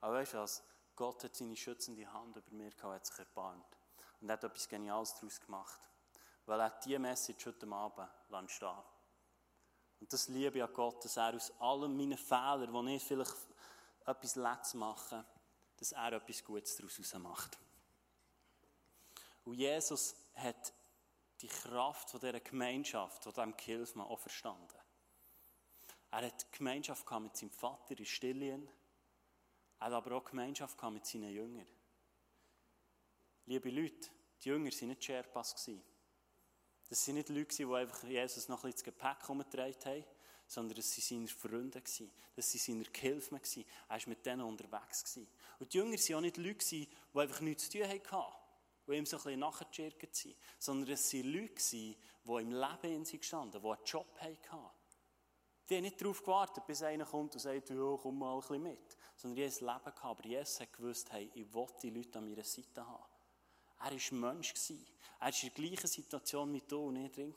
Aber 0.01 0.13
weißt 0.13 0.33
du 0.33 0.37
was? 0.37 0.63
Gott 0.95 1.23
hat 1.23 1.35
seine 1.35 1.55
schützende 1.55 2.11
Hand 2.11 2.35
über 2.35 2.51
mir 2.51 2.71
gehabt, 2.71 2.93
hat 2.93 3.05
sich 3.05 3.19
erbarmt. 3.19 3.77
Und 4.21 4.31
hat 4.31 4.43
etwas 4.43 4.67
Geniales 4.67 5.15
daraus 5.15 5.39
gemacht. 5.39 5.79
Weil 6.45 6.59
er 6.59 6.79
diese 6.83 6.99
Message 6.99 7.45
heute 7.45 7.67
Abend 7.71 8.51
stehen 8.51 8.83
Und 9.99 10.13
das 10.13 10.27
liebe 10.27 10.57
ich 10.57 10.63
an 10.63 10.73
Gott, 10.73 11.03
dass 11.03 11.17
er 11.17 11.33
aus 11.33 11.51
allen 11.59 11.95
meinen 11.95 12.17
Fehlern, 12.17 12.73
wo 12.73 12.83
ich 12.83 13.03
vielleicht 13.03 13.35
etwas 14.05 14.35
Letztes 14.35 14.73
mache, 14.73 15.25
dass 15.77 15.91
er 15.93 16.13
etwas 16.13 16.43
Gutes 16.43 16.75
daraus 16.75 17.13
macht. 17.15 17.57
Und 19.45 19.53
Jesus 19.55 20.15
hat 20.35 20.73
die 21.41 21.47
Kraft 21.47 22.09
von 22.09 22.19
dieser 22.19 22.39
Gemeinschaft, 22.39 23.23
von 23.23 23.33
diesem 23.33 23.55
Gehilfen 23.55 24.01
auch 24.01 24.19
verstanden. 24.19 24.77
Er 26.11 26.25
hat 26.25 26.51
Gemeinschaft 26.51 27.09
mit 27.19 27.37
seinem 27.37 27.51
Vater 27.51 27.97
in 27.97 28.05
Stillien. 28.05 28.69
Er 29.79 29.87
hat 29.87 29.93
aber 29.93 30.17
auch 30.17 30.25
Gemeinschaft 30.25 30.81
mit 30.91 31.05
seinen 31.05 31.31
Jüngern. 31.31 31.67
Liebe 33.45 33.69
Leute, 33.69 34.09
die 34.43 34.49
Jünger 34.49 34.71
waren 34.71 34.87
nicht 34.87 35.03
Sherpas. 35.03 35.69
Das 36.89 37.07
waren 37.07 37.15
nicht 37.15 37.29
Leute, 37.29 37.55
die 37.55 37.65
einfach 37.65 38.03
Jesus 38.03 38.47
noch 38.47 38.63
ein 38.63 38.71
bisschen 38.71 38.93
das 38.93 38.95
Gepäck 38.95 39.29
umgetragen 39.29 39.75
haben, 39.85 40.05
sondern 40.47 40.75
das 40.75 40.97
waren 40.97 41.27
seine 41.27 41.27
Freunde. 41.27 41.81
Das 41.81 41.99
waren 41.99 42.59
seine 42.59 42.83
Gehilfen. 42.85 43.39
Er 43.87 43.95
war 43.95 44.07
mit 44.07 44.25
denen 44.25 44.41
unterwegs. 44.41 45.19
Und 45.59 45.73
die 45.73 45.77
Jünger 45.77 45.97
waren 45.97 46.15
auch 46.15 46.21
nicht 46.21 46.37
Leute, 46.37 46.65
die 46.65 46.89
einfach 47.13 47.41
nichts 47.41 47.69
zu 47.69 47.77
tun 47.77 47.87
hatten, 47.87 48.38
die 48.89 48.97
ihm 48.97 49.05
so 49.05 49.17
ein 49.17 49.23
bisschen 49.23 49.39
nachgeschirrt 49.39 50.15
sind, 50.15 50.35
sondern 50.57 50.93
es 50.93 51.13
waren 51.13 51.33
Leute, 51.33 51.55
die 51.55 51.97
im 52.25 52.51
Leben 52.51 52.95
in 52.95 53.05
sich 53.05 53.23
standen, 53.23 53.61
die 53.61 53.67
einen 53.67 53.85
Job 53.85 54.19
hatten. 54.19 54.69
Die 55.69 55.75
haben 55.75 55.83
nicht 55.83 56.01
darauf 56.01 56.21
gewartet, 56.21 56.65
bis 56.65 56.81
einer 56.81 57.05
kommt 57.05 57.35
und 57.35 57.39
sagt, 57.39 57.69
ja, 57.69 57.97
komm 58.01 58.17
mal 58.17 58.33
ein 58.33 58.39
bisschen 58.39 58.63
mit. 58.63 58.97
Sondern 59.15 59.35
die 59.35 59.45
haben 59.45 59.53
ein 59.53 59.75
Leben 59.75 59.95
gehabt. 59.95 60.19
Aber 60.19 60.25
Jesus 60.25 60.59
hat 60.61 60.73
gewusst, 60.73 61.11
hey, 61.11 61.29
ich 61.35 61.53
will 61.53 61.67
die 61.83 61.89
Leute 61.91 62.17
an 62.17 62.27
meiner 62.27 62.43
Seite 62.43 62.87
haben. 62.87 63.03
Er 63.79 63.91
war 63.91 64.33
Mensch. 64.33 64.53
Er 64.69 65.19
war 65.19 65.27
in 65.27 65.35
der 65.41 65.49
gleichen 65.51 65.87
Situation 65.87 66.51
mit 66.51 66.71
du 66.71 66.87
und 66.87 66.95
ich 66.95 67.11
drin. 67.11 67.35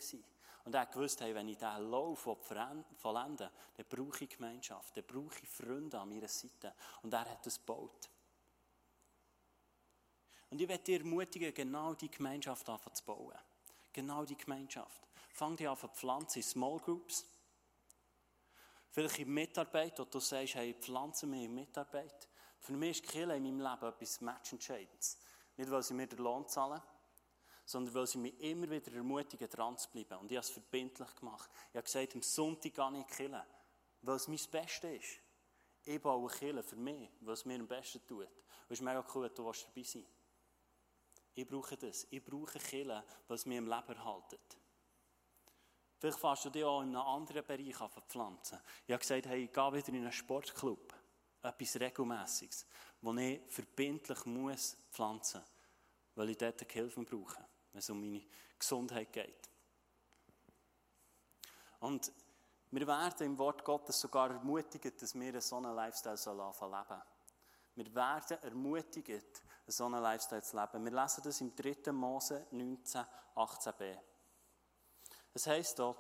Und 0.64 0.74
er 0.74 0.88
wusste, 0.94 1.24
hey, 1.24 1.34
wenn 1.34 1.48
ich 1.48 1.58
diesen 1.58 1.90
Lauf 1.90 2.20
vollende, 2.20 3.50
dann 3.76 3.86
brauche 3.88 4.24
ich 4.24 4.30
Gemeinschaft, 4.30 4.96
dann 4.96 5.04
brauche 5.04 5.40
ich 5.42 5.48
Freunde 5.48 5.98
an 5.98 6.08
meiner 6.08 6.28
Seite. 6.28 6.72
Und 7.02 7.12
er 7.12 7.28
hat 7.28 7.44
das 7.44 7.58
gebaut. 7.58 8.08
Und 10.52 10.60
ich 10.60 10.68
werde 10.68 10.84
dir 10.84 10.98
ermutigen, 10.98 11.54
genau 11.54 11.94
diese 11.94 12.12
Gemeinschaft 12.12 12.66
zu 12.66 13.04
bauen. 13.06 13.32
Genau 13.90 14.26
die 14.26 14.36
Gemeinschaft. 14.36 15.00
Fang 15.32 15.56
dich 15.56 15.66
an 15.66 15.78
zu 15.78 15.88
pflanzen 15.88 16.40
in 16.40 16.42
Small 16.42 16.78
Groups. 16.78 17.24
Vielleicht 18.90 19.20
in 19.20 19.32
Mitarbeit, 19.32 19.98
wo 19.98 20.04
du 20.04 20.20
sagst, 20.20 20.56
hey, 20.56 20.74
pflanze 20.74 21.26
mich 21.26 21.44
in 21.44 21.54
Mitarbeit. 21.54 22.28
Für 22.58 22.74
mich 22.74 23.00
ist 23.00 23.10
Kirche 23.10 23.32
in 23.32 23.42
meinem 23.42 23.60
Leben 23.60 23.86
etwas 23.86 24.20
Matchentscheidendes. 24.20 25.18
Nicht, 25.56 25.70
weil 25.70 25.82
sie 25.82 25.94
mir 25.94 26.06
den 26.06 26.18
Lohn 26.18 26.46
zahlen, 26.46 26.82
sondern 27.64 27.94
weil 27.94 28.06
sie 28.06 28.18
mich 28.18 28.38
immer 28.38 28.68
wieder 28.68 28.92
ermutigen, 28.92 29.48
dran 29.48 29.78
zu 29.78 29.88
bleiben. 29.88 30.18
Und 30.18 30.30
ich 30.30 30.36
habe 30.36 30.46
es 30.46 30.50
verbindlich 30.50 31.16
gemacht. 31.16 31.48
Ich 31.70 31.76
habe 31.76 31.84
gesagt, 31.84 32.14
am 32.14 32.20
Sonntag 32.20 32.74
gehe 32.74 33.00
ich 33.00 33.16
killen, 33.16 33.42
weil 34.02 34.16
es 34.16 34.28
mein 34.28 34.38
Bestes 34.50 35.00
ist. 35.00 35.18
Ich 35.86 36.02
baue 36.02 36.30
Killen 36.30 36.62
für 36.62 36.76
mich, 36.76 37.08
weil 37.22 37.32
es 37.32 37.46
mir 37.46 37.58
am 37.58 37.66
besten 37.66 38.06
tut. 38.06 38.26
Und 38.26 38.68
es 38.68 38.80
ist 38.80 38.82
mega 38.82 39.02
cool, 39.14 39.30
dass 39.30 39.34
du 39.34 39.44
dabei 39.44 39.82
sein 39.82 40.04
Ich 41.34 41.46
brauche 41.46 41.76
das. 41.76 42.06
Ich 42.10 42.24
brauche 42.24 42.58
Killen, 42.58 43.02
es 43.28 43.46
mir 43.46 43.58
im 43.58 43.66
Leben 43.66 43.96
erhaltet. 43.96 44.58
Vielleicht 45.98 46.18
fährst 46.18 46.44
du 46.44 46.50
dich 46.50 46.64
auch 46.64 46.82
in 46.82 46.96
einem 46.96 47.06
anderen 47.06 47.46
Bereich 47.46 47.80
an 47.80 47.90
pflanzen. 48.08 48.58
Ich 48.86 48.92
habe 48.92 49.00
gesagt, 49.00 49.26
hey, 49.26 49.44
ich 49.44 49.52
gehe 49.52 49.72
wieder 49.72 49.88
in 49.88 49.96
einen 49.96 50.12
Sportclub. 50.12 50.94
Etwas 51.42 51.80
Regelmäßiges 51.80 52.66
wo 53.02 53.12
ich 53.14 53.40
verbindlich 53.48 54.24
muss 54.26 54.76
pflanzen 54.90 55.40
muss, 55.40 55.50
weil 56.14 56.30
ich 56.30 56.38
dort 56.38 56.62
Hilfe 56.70 57.02
brauche, 57.02 57.44
wenn 57.72 57.78
es 57.80 57.90
um 57.90 58.00
meine 58.00 58.24
Gesundheit 58.58 59.12
geht. 59.12 59.50
Und 61.80 62.12
wir 62.70 62.86
werden 62.86 63.26
im 63.26 63.38
Wort 63.38 63.64
Gottes 63.64 64.00
sogar 64.00 64.30
ermutigen, 64.30 64.92
dass 64.96 65.14
wir 65.14 65.40
so 65.40 65.56
einen 65.56 65.74
Lifestyle 65.74 66.14
leben 66.14 66.52
sollen. 66.52 67.02
Wir 67.74 67.94
werden 67.94 68.38
ermutigt, 68.42 69.42
so 69.66 69.86
einen 69.86 70.02
Lifestyle 70.02 70.42
zu 70.42 70.56
leben. 70.56 70.84
Wir 70.84 70.92
lesen 70.92 71.22
das 71.24 71.40
im 71.40 71.54
3. 71.54 71.92
Mose 71.92 72.46
19, 72.50 73.04
18b. 73.34 73.98
Es 75.32 75.46
heißt 75.46 75.78
dort, 75.78 75.98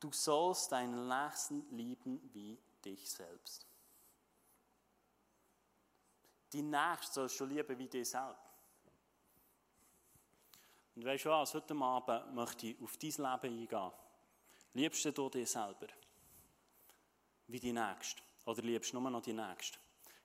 du 0.00 0.12
sollst 0.12 0.70
deinen 0.70 1.08
Nächsten 1.08 1.68
lieben 1.70 2.30
wie 2.32 2.60
dich 2.84 3.10
selbst. 3.10 3.66
Die 6.52 6.62
Nächste 6.62 7.12
sollst 7.14 7.40
du 7.40 7.44
lieben 7.46 7.78
wie 7.78 7.88
dich 7.88 8.08
selbst. 8.08 8.42
Und 10.94 11.04
weißt 11.04 11.24
du 11.24 11.30
was, 11.30 11.54
heute 11.54 11.76
Abend 11.76 12.34
möchte 12.34 12.66
ich 12.66 12.82
auf 12.82 12.96
dein 12.96 13.10
Leben 13.10 13.60
eingehen. 13.60 13.92
Liebst 14.74 15.04
du 15.04 15.28
dich 15.28 15.50
selber? 15.50 15.86
Wie 17.46 17.60
die 17.60 17.72
Nächste? 17.72 18.22
Oder 18.44 18.62
liebst 18.62 18.92
du 18.92 19.00
nur 19.00 19.10
noch 19.10 19.22
die 19.22 19.32
Nächste? 19.32 19.78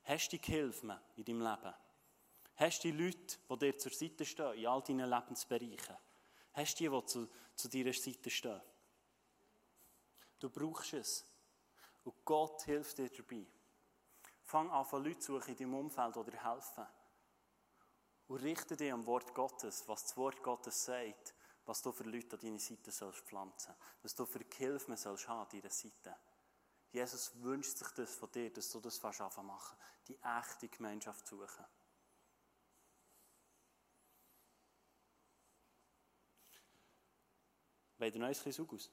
Hast 0.03 0.29
du 0.33 0.37
die 0.37 0.51
Hilfe 0.51 0.99
in 1.15 1.23
deinem 1.23 1.41
Leben? 1.41 1.73
Hast 2.55 2.83
du 2.83 2.91
die 2.91 3.03
Leute, 3.03 3.37
die 3.49 3.57
dir 3.57 3.77
zur 3.77 3.91
Seite 3.91 4.25
stehen, 4.25 4.53
in 4.53 4.67
all 4.67 4.81
deinen 4.81 5.09
Lebensbereichen? 5.09 5.97
Hast 6.53 6.79
du 6.79 6.83
die, 6.83 6.89
die 6.89 7.05
zu, 7.05 7.29
zu 7.55 7.69
deiner 7.69 7.93
Seite 7.93 8.29
stehen? 8.29 8.61
Du 10.39 10.49
brauchst 10.49 10.93
es. 10.93 11.25
Und 12.03 12.25
Gott 12.25 12.63
hilft 12.63 12.97
dir 12.97 13.09
dabei. 13.09 13.45
Fang 14.43 14.69
an, 14.69 14.85
von 14.85 15.03
Leuten 15.03 15.21
zu 15.21 15.39
suchen 15.39 15.51
in 15.51 15.57
deinem 15.57 15.75
Umfeld, 15.75 16.15
die 16.15 16.31
dir 16.31 16.43
helfen. 16.43 16.85
Und 18.27 18.43
richte 18.43 18.75
dich 18.75 18.91
am 18.91 19.05
Wort 19.05 19.33
Gottes, 19.33 19.87
was 19.87 20.03
das 20.03 20.17
Wort 20.17 20.43
Gottes 20.43 20.83
sagt, 20.83 21.33
was 21.65 21.81
du 21.81 21.91
für 21.91 22.03
Leute 22.03 22.35
an 22.35 22.41
deine 22.41 22.59
Seite 22.59 22.91
sollst 22.91 23.21
pflanzen, 23.21 23.73
was 24.01 24.13
du 24.13 24.25
für 24.25 24.43
Hilfe 24.57 24.97
sollst 24.97 25.27
haben 25.27 25.41
an 25.41 25.47
deiner 25.49 25.69
Seite. 25.69 26.15
Jesus 26.93 27.31
wünscht 27.41 27.75
sich 27.75 27.87
das 27.95 28.13
von 28.13 28.31
dir, 28.31 28.53
dass 28.53 28.71
du 28.71 28.79
das 28.79 28.99
fast 28.99 29.19
machen 29.19 29.75
die 30.07 30.17
echte 30.21 30.67
Gemeinschaft 30.67 31.25
suchen. 31.25 31.65
Wollt 37.97 38.13
ihr 38.13 38.19
noch 38.19 38.27
ein 38.27 38.33
bisschen 38.33 38.51
Sugus? 38.51 38.91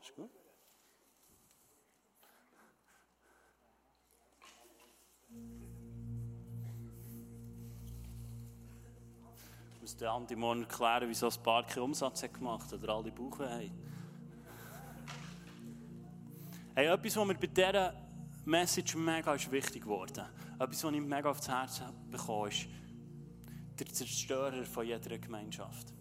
Ist 0.00 0.14
gut? 0.14 0.30
Ich 9.74 9.80
muss 9.80 9.96
der 9.96 10.10
Andi 10.10 10.36
morgen 10.36 10.62
erklären, 10.62 11.08
wieso 11.08 11.28
das 11.28 11.38
Paar 11.38 11.64
keinen 11.64 11.84
Umsatz 11.84 12.22
hat 12.22 12.34
gemacht 12.34 12.70
oder 12.72 12.96
alle 12.96 13.12
Bauchweh 13.12 13.48
haben. 13.48 13.95
Hey, 16.78 16.88
etwas, 16.88 17.16
was 17.16 17.26
mir 17.26 17.34
bei 17.36 17.46
dieser 17.46 17.94
Message 18.44 18.96
mega 18.96 19.32
ist 19.32 19.50
wichtig 19.50 19.84
geworden, 19.84 20.26
etwas, 20.58 20.84
was 20.84 20.92
ich 20.92 21.00
mega 21.00 21.30
aufs 21.30 21.48
Herz 21.48 21.80
bekommen 22.10 22.50
ist 22.50 22.68
der 23.78 23.86
Zerstörer 23.86 24.62
von 24.62 24.86
jeder 24.86 25.16
Gemeinschaft. 25.16 25.94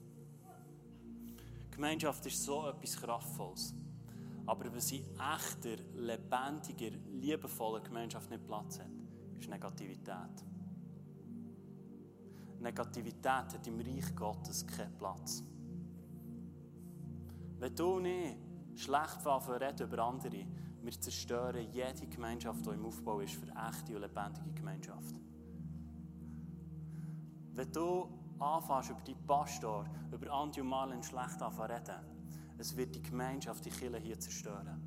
Gemeinschaft 1.72 2.26
ist 2.26 2.44
so 2.44 2.68
etwas 2.68 3.02
Kraftvolles. 3.02 3.74
Aber 4.46 4.66
was 4.76 4.92
in 4.92 5.06
echter, 5.18 5.82
lebendiger, 5.94 6.98
liebevoller 7.22 7.80
Gemeinschaft 7.80 8.30
nicht 8.30 8.46
Platz 8.46 8.78
hat, 8.78 8.92
ist 9.40 9.48
Negativität. 9.48 10.44
Negativität 12.60 13.26
hat 13.26 13.66
im 13.66 13.80
Reich 13.80 14.14
Gottes 14.14 14.68
keinen 14.68 14.98
Platz. 14.98 15.42
Wenn 17.60 17.74
du 17.74 18.00
nicht 18.02 18.40
schlecht 18.76 19.26
reden 19.26 19.88
über 19.88 20.04
andere, 20.04 20.46
wir 20.86 21.02
zerstören 21.02 21.68
jede 21.72 22.06
Gemeinschaft, 22.08 22.66
die 22.66 22.70
im 22.70 22.86
Aufbau 22.86 23.20
ist, 23.20 23.34
für 23.34 23.48
echte 23.48 23.96
und 23.96 24.02
lebendige 24.02 24.52
Gemeinschaft. 24.54 25.16
Wenn 27.54 27.72
du 27.72 28.08
anfängst, 28.40 28.92
über 28.92 29.02
deinen 29.02 29.26
Pastor, 29.26 29.86
über 30.12 30.32
Andi 30.32 30.62
und 30.62 30.68
Marlen 30.68 31.02
schlecht 31.02 31.42
reden, 31.42 32.16
es 32.58 32.76
wird 32.78 32.94
die 32.96 33.02
Gemeinschaft, 33.02 33.66
die 33.66 33.70
Kirche 33.70 33.98
hier 33.98 34.20
zerstören. 34.20 34.82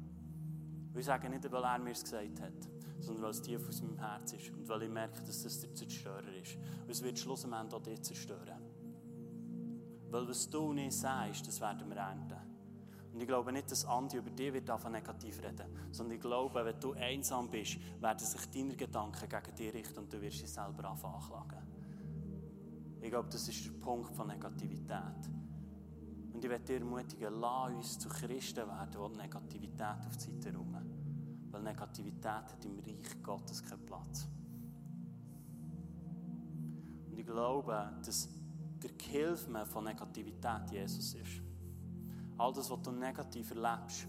Und 0.92 0.98
ich 0.98 1.06
sage 1.06 1.28
nicht, 1.28 1.50
weil 1.50 1.64
er 1.64 1.78
mir 1.78 1.90
es 1.90 2.02
gesagt 2.02 2.40
hat, 2.40 2.68
sondern 3.00 3.24
weil 3.24 3.30
es 3.30 3.42
tief 3.42 3.68
aus 3.68 3.82
meinem 3.82 3.98
Herz 3.98 4.32
ist 4.32 4.50
und 4.50 4.68
weil 4.68 4.82
ich 4.82 4.90
merke, 4.90 5.20
dass 5.22 5.42
das 5.42 5.61
der 5.61 5.74
Zerstörer 5.74 6.32
ist. 6.42 6.56
Und 6.82 6.90
es 6.90 7.02
wird 7.02 7.18
schlussendlich 7.18 7.74
auch 7.74 7.82
dich 7.82 8.02
zerstören. 8.02 8.62
Weil 10.11 10.28
was 10.28 10.48
du 10.48 10.72
nicht 10.72 10.94
sagst, 10.94 11.46
das 11.46 11.61
werden 11.61 11.88
wir 11.88 11.96
ernten. 11.96 12.47
Und 13.12 13.20
ich 13.20 13.26
glaube 13.26 13.52
nicht, 13.52 13.70
dass 13.70 13.84
Andi 13.84 14.18
über 14.18 14.30
dich 14.30 14.52
wird 14.52 14.90
negativ 14.90 15.42
reden, 15.42 15.66
sondern 15.90 16.16
ich 16.16 16.20
glaube, 16.20 16.64
wenn 16.64 16.78
du 16.78 16.92
einsam 16.92 17.50
bist, 17.50 17.78
werden 18.00 18.18
sich 18.18 18.46
deine 18.50 18.76
Gedanken 18.76 19.28
gegen 19.28 19.56
dich 19.56 19.74
richten 19.74 19.98
und 19.98 20.12
du 20.12 20.20
wirst 20.20 20.42
dich 20.42 20.50
selber 20.50 20.90
anklagen. 20.90 21.66
Ich 23.00 23.10
glaube, 23.10 23.28
das 23.30 23.48
ist 23.48 23.64
der 23.64 23.72
Punkt 23.72 24.14
von 24.14 24.26
Negativität. 24.26 25.30
Und 26.32 26.44
ich 26.44 26.50
werde 26.50 26.64
dir 26.64 26.78
ermutigen, 26.78 27.40
lass 27.40 27.72
uns 27.72 27.98
zu 27.98 28.08
Christen 28.08 28.68
werden, 28.68 29.12
die 29.12 29.18
Negativität 29.18 30.06
auf 30.06 30.16
die 30.16 30.24
Seite 30.24 30.56
räumen. 30.56 31.48
Weil 31.50 31.62
Negativität 31.62 32.24
hat 32.24 32.64
im 32.64 32.78
Reich 32.80 33.22
Gottes 33.22 33.62
keinen 33.62 33.86
Platz. 33.86 34.28
Und 37.10 37.18
ich 37.18 37.26
glaube, 37.26 37.92
dass 38.04 38.28
der 38.82 38.90
Gehilfe 38.92 39.66
von 39.66 39.84
Negativität 39.84 40.70
Jesus 40.70 41.14
ist. 41.14 41.47
All 42.38 42.53
das, 42.53 42.70
was 42.70 42.83
du 42.83 42.92
negativ 42.92 43.51
erlebst, 43.51 44.07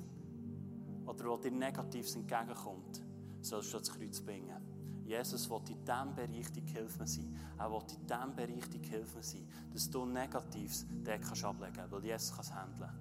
oder 1.06 1.26
was 1.26 1.42
dir 1.42 1.52
negativ 1.52 2.16
entgegenkommt, 2.16 3.02
sollst 3.42 3.74
du 3.74 3.78
ans 3.78 3.92
Kreuz 3.92 4.22
bringen. 4.22 4.70
Jesus 5.06 5.50
will 5.50 5.62
in 5.68 5.84
diesem 5.84 6.14
Bereich 6.14 6.52
die 6.52 6.62
Hilfe 6.62 7.08
sein. 7.08 7.36
Er 7.58 7.72
will 7.72 7.82
in 7.82 8.06
diesem 8.06 8.36
Bereich 8.36 8.70
die 8.70 8.88
Hilfe 8.88 9.24
sein, 9.24 9.48
dass 9.74 9.90
du 9.90 10.06
Negatives 10.06 10.86
dort 11.04 11.22
kannst 11.24 11.44
ablegen 11.44 11.74
kannst, 11.74 11.92
weil 11.92 12.06
Jesus 12.06 12.32
kann 12.32 12.42
es 12.42 12.54
handeln. 12.54 12.92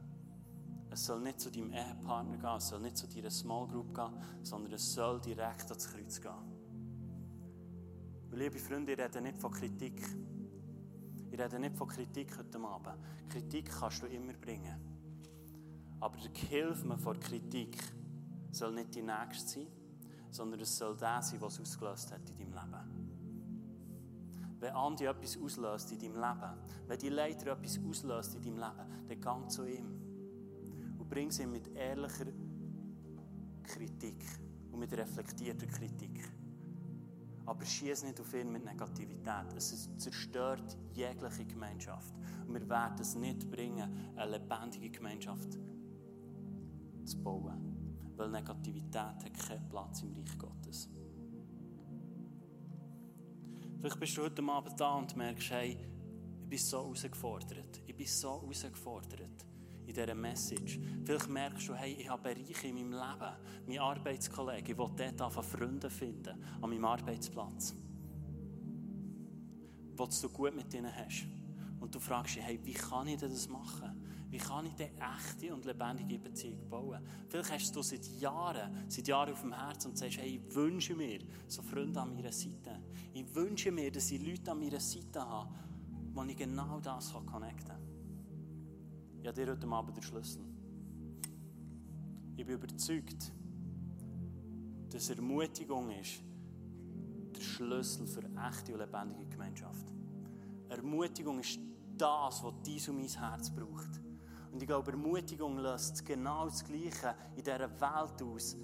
Es 0.90 1.04
soll 1.04 1.20
nicht 1.20 1.38
zu 1.38 1.50
deinem 1.50 1.70
Ehepartner 1.70 2.38
gehen, 2.38 2.56
es 2.56 2.68
soll 2.68 2.80
nicht 2.80 2.96
zu 2.96 3.06
deiner 3.06 3.30
Small 3.30 3.68
Group 3.68 3.94
gehen, 3.94 4.14
sondern 4.42 4.72
es 4.72 4.94
soll 4.94 5.20
direkt 5.20 5.70
ans 5.70 5.86
Kreuz 5.90 6.18
gehen. 6.18 6.32
Liebe 8.30 8.58
Freunde, 8.58 8.92
ich 8.92 8.98
rede 8.98 9.20
nicht 9.20 9.36
von 9.36 9.50
Kritik. 9.50 10.00
Ich 11.30 11.38
rede 11.38 11.58
nicht 11.58 11.76
von 11.76 11.88
Kritik 11.88 12.38
heute 12.38 12.58
Abend. 12.58 12.96
Kritik 13.28 13.70
kannst 13.70 14.02
du 14.02 14.06
immer 14.06 14.32
bringen. 14.32 14.97
Aber 16.00 16.16
der 16.16 16.30
Hilfe 16.48 16.96
vor 16.98 17.14
Kritik 17.14 17.76
soll 18.50 18.72
nicht 18.72 18.94
die 18.94 19.02
nächste 19.02 19.60
sein, 19.60 19.66
sondern 20.30 20.60
es 20.60 20.76
soll 20.76 20.96
der 20.96 21.22
sein, 21.22 21.40
was 21.40 21.60
ausgelöst 21.60 22.12
hat 22.12 22.28
in 22.30 22.52
deinem 22.52 22.70
Leben. 22.70 23.08
Wenn 24.60 24.74
Andi 24.74 25.04
etwas 25.04 25.38
auslöst 25.38 25.92
in 25.92 25.98
deinem 25.98 26.16
Leben, 26.16 26.58
wenn 26.86 26.98
die 26.98 27.08
Leiter 27.08 27.52
etwas 27.52 27.78
auslöst 27.78 28.34
in 28.36 28.42
deinem 28.42 28.58
Leben, 28.58 29.08
dann 29.08 29.20
gang 29.20 29.50
zu 29.50 29.64
ihm 29.64 29.86
und 30.98 31.08
bring 31.08 31.30
sie 31.30 31.46
mit 31.46 31.68
ehrlicher 31.76 32.26
Kritik 33.62 34.24
und 34.72 34.80
mit 34.80 34.92
reflektierter 34.92 35.66
Kritik. 35.66 36.28
Aber 37.46 37.64
schieß 37.64 38.04
nicht 38.04 38.20
auf 38.20 38.34
ihn 38.34 38.52
mit 38.52 38.64
Negativität. 38.64 39.54
Es 39.56 39.88
zerstört 39.96 40.76
jegliche 40.92 41.46
Gemeinschaft. 41.46 42.14
Und 42.46 42.54
wir 42.54 42.68
werden 42.68 42.98
es 43.00 43.14
nicht 43.14 43.50
bringen, 43.50 44.12
eine 44.16 44.32
lebendige 44.32 44.90
Gemeinschaft 44.90 45.58
zu 47.08 47.22
bauen 47.22 47.68
weil 48.18 48.30
Negativität 48.30 48.94
hat 48.96 49.38
keinen 49.46 49.68
Platz 49.68 50.02
im 50.02 50.12
Reich 50.12 50.36
Gottes. 50.36 50.90
Vielleicht 53.80 54.00
bist 54.00 54.16
du 54.16 54.22
heute 54.22 54.42
Abend 54.42 54.78
da 54.78 54.94
und 54.96 55.16
merkst, 55.16 55.50
hey, 55.52 55.78
ich 56.42 56.48
bin 56.48 56.58
so 56.58 56.82
herausgefordert. 56.82 57.80
Ich 57.86 57.96
bin 57.96 58.06
so 58.06 58.40
herausgefordert 58.42 59.46
in 59.86 59.94
dieser 59.94 60.14
Message. 60.16 60.80
Vielleicht 61.04 61.28
merkst 61.28 61.68
du, 61.68 61.74
hey, 61.74 61.92
ich 61.92 62.10
habe 62.10 62.34
Bereiche 62.34 62.66
in 62.66 62.74
meinem 62.74 62.90
Leben, 62.90 63.36
mein 63.68 63.78
Arbeitskollege, 63.78 64.72
ich 64.72 64.78
will 64.78 65.12
dort 65.16 65.44
Freunde 65.44 65.88
finden, 65.88 66.42
an 66.60 66.68
meinem 66.68 66.84
Arbeitsplatz. 66.84 67.76
Wo 69.96 70.06
du 70.06 70.28
gut 70.30 70.56
mit 70.56 70.74
ihnen 70.74 70.92
hast. 70.94 71.26
Und 71.78 71.94
du 71.94 72.00
fragst 72.00 72.34
dich, 72.34 72.42
hey, 72.42 72.58
wie 72.64 72.72
kann 72.72 73.06
ich 73.06 73.20
das 73.20 73.48
machen? 73.48 73.97
Wie 74.30 74.36
kann 74.36 74.66
ich 74.66 74.74
eine 74.74 75.16
echte 75.16 75.54
und 75.54 75.64
lebendige 75.64 76.18
Beziehung 76.18 76.68
bauen? 76.68 77.02
Vielleicht 77.28 77.50
hast 77.50 77.74
du 77.74 77.82
seit 77.82 78.04
Jahren, 78.20 78.84
seit 78.88 79.08
Jahren 79.08 79.32
auf 79.32 79.40
dem 79.40 79.54
Herzen 79.54 79.90
und 79.90 79.96
sagst, 79.96 80.18
hey, 80.18 80.36
ich 80.36 80.54
wünsche 80.54 80.94
mir 80.94 81.20
so 81.46 81.62
Freunde 81.62 82.00
an 82.00 82.14
meiner 82.14 82.32
Seite. 82.32 82.82
Ich 83.14 83.34
wünsche 83.34 83.72
mir, 83.72 83.90
dass 83.90 84.10
ich 84.10 84.24
Leute 84.24 84.50
an 84.50 84.60
meiner 84.60 84.80
Seite 84.80 85.20
habe, 85.20 85.54
wo 86.12 86.22
ich 86.24 86.36
genau 86.36 86.78
das 86.80 87.12
connecten 87.12 87.68
kann. 87.68 87.88
Habe 89.24 89.44
dir 89.44 89.52
heute 89.52 89.66
Abend 89.66 89.96
den 89.96 90.02
Schlüssel. 90.02 90.42
Ich 92.36 92.46
bin 92.46 92.54
überzeugt, 92.54 93.32
dass 94.90 95.10
Ermutigung 95.10 95.90
ist 95.90 96.22
der 97.34 97.40
Schlüssel 97.40 98.06
für 98.06 98.22
echte 98.48 98.72
und 98.72 98.80
lebendige 98.80 99.26
Gemeinschaft. 99.26 99.92
Ermutigung 100.68 101.40
ist 101.40 101.58
das, 101.96 102.42
was 102.42 102.54
dies 102.64 102.88
und 102.88 102.98
mein 102.98 103.08
Herz 103.08 103.50
braucht. 103.50 104.00
Und 104.52 104.62
ich 104.62 104.66
glaube, 104.66 104.92
Ermutigung 104.92 105.58
löst 105.58 106.04
genau 106.04 106.46
das 106.46 106.64
Gleiche 106.64 107.14
in 107.36 107.42
dieser 107.42 107.70
Welt 107.80 108.22
aus, 108.22 108.56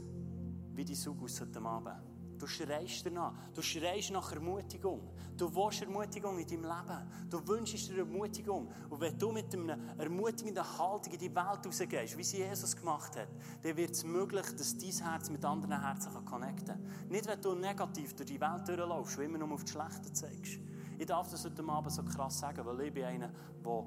wie 0.75 0.85
die 0.85 0.95
Sugus 0.95 1.41
heute 1.41 1.61
Abend. 1.61 2.15
Du 2.39 2.47
schreist 2.47 3.07
danach. 3.07 3.33
Du 3.55 3.63
schreist 3.63 4.11
nach 4.11 4.33
Ermutigung. 4.33 5.01
Du 5.37 5.55
willst 5.55 5.83
Ermutigung 5.83 6.39
in 6.39 6.47
deinem 6.47 6.65
Leben. 6.65 7.31
Du 7.31 7.47
wünschst 7.47 7.89
dir 7.89 7.99
Ermutigung. 7.99 8.69
Und 8.91 9.01
wenn 9.01 9.19
du 9.19 9.33
mit 9.33 9.55
einer 9.55 9.79
ermutigenden 9.99 10.65
Haltung 10.79 11.13
in 11.13 11.19
die 11.19 11.35
Welt 11.35 11.65
rausgehst, 11.65 12.19
wie 12.19 12.25
sie 12.25 12.39
Jesus 12.39 12.77
gemacht 12.77 13.17
hat, 13.17 13.29
dann 13.63 13.77
wird 13.77 13.93
es 13.93 14.05
möglich, 14.05 14.47
dass 14.57 14.77
dein 14.77 15.09
Herz 15.09 15.31
mit 15.31 15.45
anderen 15.45 15.81
Herzen 15.81 16.25
connecten 16.25 16.67
kann. 16.67 17.09
Nicht, 17.09 17.27
wenn 17.27 17.41
du 17.41 17.55
negativ 17.55 18.15
durch 18.15 18.29
die 18.29 18.41
Welt 18.41 18.67
durchläufst 18.67 19.17
und 19.17 19.25
immer 19.25 19.39
nur 19.39 19.53
auf 19.53 19.63
das 19.63 19.71
Schlechte 19.71 20.13
zeigst. 20.13 20.59
Ich 20.99 21.07
darf 21.07 21.31
das 21.31 21.45
heute 21.45 21.65
Abend 21.67 21.93
so 21.93 22.03
krass 22.03 22.41
sagen, 22.41 22.65
weil 22.65 22.81
ich 22.83 22.93
bin 22.93 23.05
einer, 23.05 23.31
der 23.65 23.87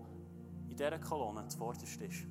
in 0.79 0.85
dieser 0.85 0.99
Kolonne 0.99 1.47
zuvorderst 1.47 2.01
ist. 2.01 2.25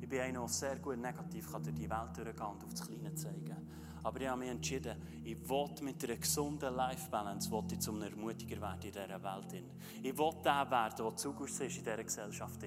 Ich 0.00 0.08
bin 0.08 0.20
einer, 0.20 0.40
der 0.40 0.48
sehr 0.48 0.78
gut 0.78 0.98
negativ 0.98 1.50
durch 1.50 1.74
die 1.74 1.90
Welt 1.90 2.16
durchgehen 2.16 2.36
kann 2.36 2.56
auf 2.56 2.72
das 2.72 2.86
Kleine 2.86 3.14
zeigen 3.14 3.56
aber 4.02 4.20
ich 4.20 4.28
habe 4.28 4.40
mich 4.40 4.48
entschieden, 4.48 4.96
ich 5.24 5.48
will 5.48 5.68
mit 5.82 6.02
einer 6.02 6.16
gesunden 6.16 6.74
Life-Balance 6.74 7.50
zu 7.78 7.92
einem 7.92 8.02
Ermutiger 8.02 8.60
werden 8.60 8.82
in 8.82 8.92
dieser 8.92 9.22
Welt. 9.22 9.64
Ich 10.02 10.16
will 10.16 10.30
der 10.42 10.70
werden, 10.70 10.94
der 10.96 11.16
Zugriff 11.16 11.60
ist 11.60 11.76
in 11.76 11.84
dieser 11.84 12.02
Gesellschaft. 12.02 12.60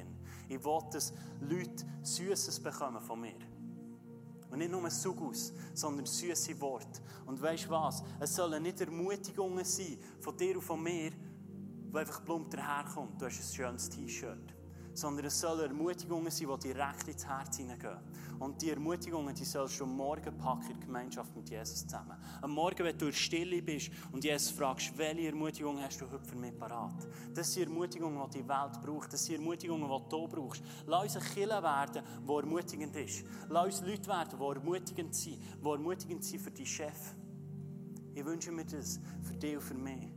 Ich 0.48 0.64
will, 0.64 0.80
dass 0.92 1.14
Leute 1.42 1.86
Süßes 2.04 2.60
bekommen 2.60 3.02
von 3.02 3.20
mir. 3.20 3.40
Und 4.52 4.60
nicht 4.60 4.70
nur 4.70 4.88
Sugus, 4.92 5.52
sondern 5.74 6.06
süße 6.06 6.62
Worte. 6.62 7.02
Und 7.26 7.42
weißt 7.42 7.66
du 7.66 7.70
was? 7.72 8.04
Es 8.20 8.36
sollen 8.36 8.62
nicht 8.62 8.80
Ermutigungen 8.82 9.66
sein 9.66 9.98
von 10.20 10.38
dir 10.38 10.58
und 10.58 10.62
von 10.62 10.84
mir, 10.84 11.12
wo 11.92 11.98
einfach 11.98 12.24
plump 12.24 12.52
daherkommt. 12.52 13.20
Du 13.20 13.26
hast 13.26 13.40
ein 13.40 13.56
schönes 13.56 13.90
T-Shirt 13.90 14.63
sondern 14.94 15.26
es 15.26 15.40
sollen 15.40 15.70
Ermutigungen 15.72 16.32
sein, 16.32 16.48
die 16.48 16.68
direkt 16.74 17.08
ins 17.08 17.26
Herz 17.26 17.58
hineingehen. 17.58 17.98
Und 18.40 18.62
die 18.62 18.72
Ermutigungen, 18.72 19.34
die 19.34 19.46
sollst 19.46 19.80
du 19.80 19.86
Morgen 19.86 20.38
packen 20.38 20.72
in 20.72 20.80
Gemeinschaft 20.80 21.36
mit 21.36 21.50
Jesus 21.50 21.84
zusammen. 21.84 22.18
Am 22.42 22.52
Morgen, 22.52 22.84
wenn 22.84 22.98
du 22.98 23.08
in 23.08 23.14
Stille 23.14 23.62
bist 23.62 23.92
und 24.12 24.24
Jesus 24.24 24.52
fragst, 24.52 24.98
welche 24.98 25.28
Ermutigung 25.28 25.82
hast 25.82 26.02
du 26.02 26.10
heute 26.12 26.26
für 26.26 26.36
mich 26.36 26.58
parat? 26.58 27.08
Das 27.34 27.54
sind 27.54 27.64
Ermutigungen, 27.64 28.20
die 28.30 28.40
die 28.40 28.48
Welt 28.48 28.82
braucht. 28.82 29.14
Das 29.14 29.26
sind 29.26 29.36
Ermutigungen, 29.36 29.90
die 29.90 30.10
du 30.10 30.28
brauchst. 30.28 30.64
Lass 30.88 31.16
uns 31.16 31.18
ein 31.18 31.34
Killer 31.34 31.64
werden, 31.64 32.04
der 32.28 32.36
ermutigend 32.36 32.96
ist. 32.96 33.26
Lass 33.50 33.66
uns 33.66 33.82
Leute 33.82 34.08
werden, 34.08 34.38
die 34.38 34.56
ermutigend 34.60 35.16
sind, 35.16 35.40
die 35.64 35.68
ermutigend 35.68 36.24
sind 36.24 36.42
für 36.42 36.52
deinen 36.52 36.66
Chef. 36.66 37.16
Ich 38.16 38.26
wünsche 38.26 38.52
mir 38.52 38.66
das 38.66 39.00
für 39.24 39.34
dich 39.34 39.56
und 39.56 39.62
für 39.62 39.74
mich. 39.74 40.13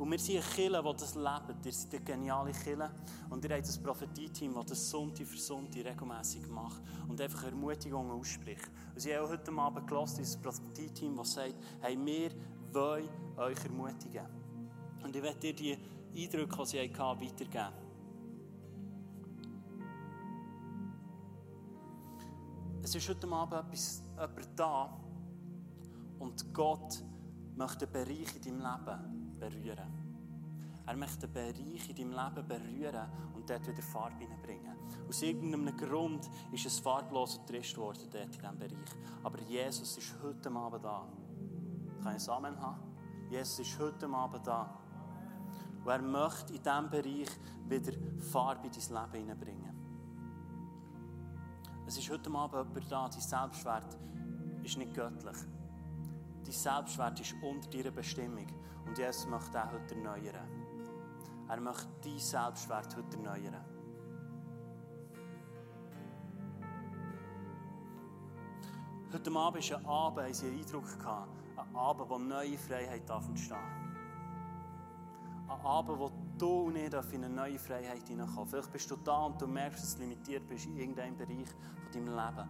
Und 0.00 0.10
wir 0.10 0.18
sind 0.18 0.36
eine 0.36 0.44
Kirche, 0.54 0.82
die 0.82 0.96
das 0.98 1.14
lebt. 1.14 1.66
Ihr 1.66 1.72
seid 1.74 1.94
eine 1.94 2.04
geniale 2.04 2.52
Kirche. 2.52 2.90
Und 3.28 3.44
ihr 3.44 3.54
habt 3.54 3.68
ein 3.68 3.82
Prophetie-Team, 3.82 4.54
das 4.54 4.64
das 4.64 4.90
Sonntag 4.90 5.26
für 5.26 5.36
Sonntag 5.36 5.84
regelmässig 5.84 6.48
macht 6.48 6.80
und 7.06 7.20
einfach 7.20 7.44
Ermutigungen 7.44 8.10
ausspricht. 8.12 8.70
Und 8.94 9.00
sie 9.00 9.14
haben 9.14 9.26
auch 9.26 9.28
heute 9.28 9.52
Abend 9.52 9.86
gelassen, 9.86 10.16
dieses 10.20 10.38
Prophetie-Team, 10.38 11.18
das 11.18 11.34
sagt, 11.34 11.54
hey, 11.80 11.98
wir 12.02 12.30
wollen 12.72 13.10
euch 13.36 13.62
ermutigen. 13.62 14.24
Und 15.04 15.14
ich 15.14 15.22
werde 15.22 15.38
dir 15.38 15.54
die 15.54 15.78
Eindrücke, 16.16 16.56
die 16.62 16.66
sie 16.66 16.80
hatten, 16.80 17.20
weitergeben. 17.20 17.74
Es 22.82 22.94
ist 22.94 23.06
heute 23.06 23.30
Abend 23.30 23.52
etwas, 23.52 24.02
jemand 24.16 24.48
da 24.58 24.98
und 26.18 26.54
Gott 26.54 27.04
möchte 27.54 27.84
einen 27.84 27.92
Bereich 27.92 28.36
in 28.36 28.42
deinem 28.42 28.60
Leben 28.60 29.19
berühren. 29.40 30.10
Er 30.86 30.96
möchte 30.96 31.26
einen 31.26 31.32
Bereich 31.32 31.88
in 31.88 31.96
deinem 31.96 32.10
Leben 32.10 32.48
berühren 32.48 33.08
und 33.34 33.48
dort 33.48 33.66
wieder 33.66 33.82
Farbe 33.82 34.18
hineinbringen. 34.18 34.76
Aus 35.08 35.22
irgendeinem 35.22 35.76
Grund 35.76 36.28
ist 36.52 36.66
es 36.66 36.80
farblos 36.80 37.38
und 37.38 37.46
trist 37.46 37.74
geworden 37.74 38.08
dort 38.10 38.24
in 38.24 38.30
diesem 38.32 38.58
Bereich. 38.58 38.96
Aber 39.22 39.40
Jesus 39.42 39.96
ist 39.96 40.16
heute 40.22 40.50
Abend 40.50 40.84
da. 40.84 41.06
Kann 42.02 42.16
ich 42.16 42.28
Amen 42.28 42.60
haben? 42.60 42.80
Jesus 43.30 43.60
ist 43.60 43.78
heute 43.78 44.08
Abend 44.08 44.46
da. 44.46 44.78
Und 45.84 45.90
er 45.90 46.02
möchte 46.02 46.54
in 46.54 46.62
diesem 46.62 46.90
Bereich 46.90 47.30
wieder 47.68 47.92
Farbe 48.32 48.66
in 48.66 48.72
dein 48.72 49.12
Leben 49.12 49.28
hineinbringen. 49.28 49.70
Es 51.86 51.98
ist 51.98 52.10
heute 52.10 52.30
Abend 52.30 52.68
jemand 52.68 52.92
da, 52.92 53.08
dein 53.08 53.20
Selbstwert 53.20 53.96
ist 54.62 54.76
nicht 54.76 54.94
göttlich. 54.94 55.36
Dein 56.50 56.58
Selbstwert 56.58 57.20
ist 57.20 57.36
unter 57.42 57.70
deiner 57.70 57.92
Bestimmung. 57.92 58.46
Und 58.84 58.98
Jesus 58.98 59.24
möchte 59.28 59.62
auch 59.62 59.70
heute 59.70 59.94
erneuern. 59.94 60.48
Er 61.48 61.60
möchte 61.60 61.86
dein 62.02 62.18
Selbstwert 62.18 62.96
heute 62.96 63.16
erneuern. 63.18 63.64
Heute 69.12 69.36
Abend 69.36 69.62
ist 69.62 69.72
ein 69.72 69.86
Abend, 69.86 70.24
haben 70.24 70.34
sie 70.34 70.48
einen 70.48 70.58
Eindruck 70.58 70.98
gehabt, 70.98 71.28
ein 71.56 71.76
Abend, 71.76 72.10
wo 72.10 72.18
neue 72.18 72.58
Freiheit 72.58 73.08
entstehen 73.08 73.56
Ein 75.48 75.60
Abend, 75.64 75.98
wo 76.00 76.10
du 76.36 76.62
und 76.62 76.74
ich 76.74 77.12
in 77.12 77.24
eine 77.24 77.28
neue 77.28 77.60
Freiheit 77.60 78.08
hineinkommen. 78.08 78.48
Vielleicht 78.48 78.72
bist 78.72 78.90
du 78.90 78.96
da 78.96 79.26
und 79.26 79.40
du 79.40 79.46
merkst, 79.46 79.84
dass 79.84 79.94
du 79.94 80.02
limitiert 80.02 80.48
bist 80.48 80.66
in 80.66 80.76
irgendeinem 80.76 81.16
Bereich 81.16 81.48
von 81.48 81.92
deinem 81.92 82.08
Leben. 82.08 82.48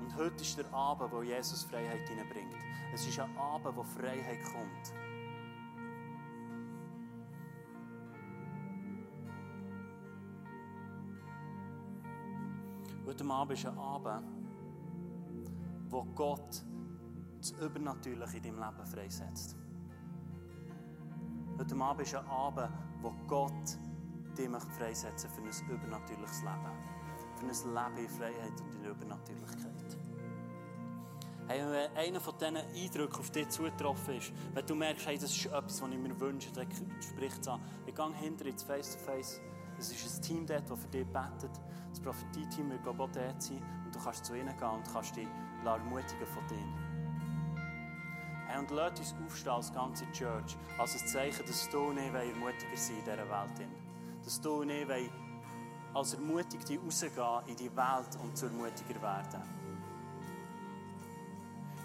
Und 0.00 0.14
heute 0.16 0.42
ist 0.42 0.56
der 0.58 0.72
Abend, 0.72 1.12
wo 1.12 1.22
Jesus 1.22 1.64
Freiheit 1.64 2.08
hineinbringt. 2.08 2.54
Es 2.92 3.06
ist 3.06 3.18
ein 3.18 3.36
Abend, 3.36 3.76
wo 3.76 3.82
Freiheit 3.82 4.42
kommt. 4.44 4.92
Heute 13.06 13.24
Abend 13.24 13.52
ist 13.52 13.66
ein 13.66 13.78
Abend, 13.78 14.26
wo 15.88 16.04
Gott 16.04 16.64
das 17.38 17.50
Übernatürliche 17.52 18.36
in 18.38 18.42
deinem 18.42 18.58
Leben 18.58 18.86
freisetzt. 18.86 19.56
Heute 21.58 21.76
Abend 21.76 22.02
ist 22.02 22.14
ein 22.14 22.26
Abend, 22.26 22.68
wo 23.00 23.12
Gott 23.26 23.78
dich 24.36 24.50
freisetzen 24.50 25.30
für 25.30 25.42
ein 25.42 25.70
übernatürliches 25.70 26.42
Leben. 26.42 27.05
Für 27.36 27.44
ein 27.44 27.48
Leben 27.48 28.06
in 28.06 28.08
Freiheit 28.08 28.60
und 28.60 28.74
in 28.74 28.90
Übernatürlichkeit. 28.90 29.98
Hey, 31.48 31.60
wenn 31.70 31.96
einer 31.96 32.20
von 32.20 32.34
diesen 32.38 32.56
Eindrücken 32.56 33.20
auf 33.20 33.30
dich 33.30 33.48
zugetroffen 33.50 34.16
ist, 34.16 34.32
wenn 34.54 34.66
du 34.66 34.74
merkst, 34.74 35.06
hey, 35.06 35.16
das 35.16 35.30
ist 35.30 35.46
etwas, 35.46 35.80
was 35.80 35.90
ich 35.90 35.98
mir 35.98 36.18
wünsche, 36.18 36.50
dann 36.52 36.66
spricht 37.00 37.40
es 37.40 37.46
an. 37.46 37.60
Ich 37.86 37.94
gehe 37.94 38.14
hinter 38.14 38.46
ins 38.46 38.64
Face-to-Face. 38.64 39.40
Es 39.78 39.92
ist 39.92 40.16
ein 40.16 40.22
Team 40.22 40.46
dort, 40.46 40.68
das 40.68 40.80
für 40.80 40.88
dich 40.88 41.06
betet. 41.06 41.50
Das 41.90 42.00
Prophetie-Team 42.00 42.70
wird 42.70 42.88
auch 42.88 42.96
dort 42.96 43.42
sein 43.42 43.62
und 43.84 43.94
du 43.94 43.98
kannst 44.02 44.24
zu 44.24 44.34
ihnen 44.34 44.56
gehen 44.56 44.68
und 44.68 44.92
kannst 44.92 45.14
dich 45.14 45.28
ermutigen 45.64 46.26
von 46.26 46.46
denen. 46.48 46.86
Hey, 48.48 48.58
und 48.58 48.70
lasst 48.70 48.98
uns 48.98 49.14
aufstehen 49.24 49.52
als 49.52 49.72
ganze 49.72 50.10
Church, 50.12 50.56
als 50.78 51.00
ein 51.00 51.06
Zeichen, 51.06 51.46
dass 51.46 51.68
du 51.68 51.92
nicht 51.92 52.14
ermutiger 52.14 52.76
sein 52.76 52.96
in 52.96 53.04
dieser 53.04 53.18
Welt. 53.18 53.68
Dass 54.24 54.40
du 54.40 54.64
nicht 54.64 54.88
als 55.96 56.12
Ermutigte 56.12 56.78
rausgehen 56.78 57.40
in 57.46 57.56
die 57.56 57.74
Welt 57.74 58.18
und 58.22 58.36
zu 58.36 58.46
Ermutiger 58.46 59.00
werden. 59.00 59.42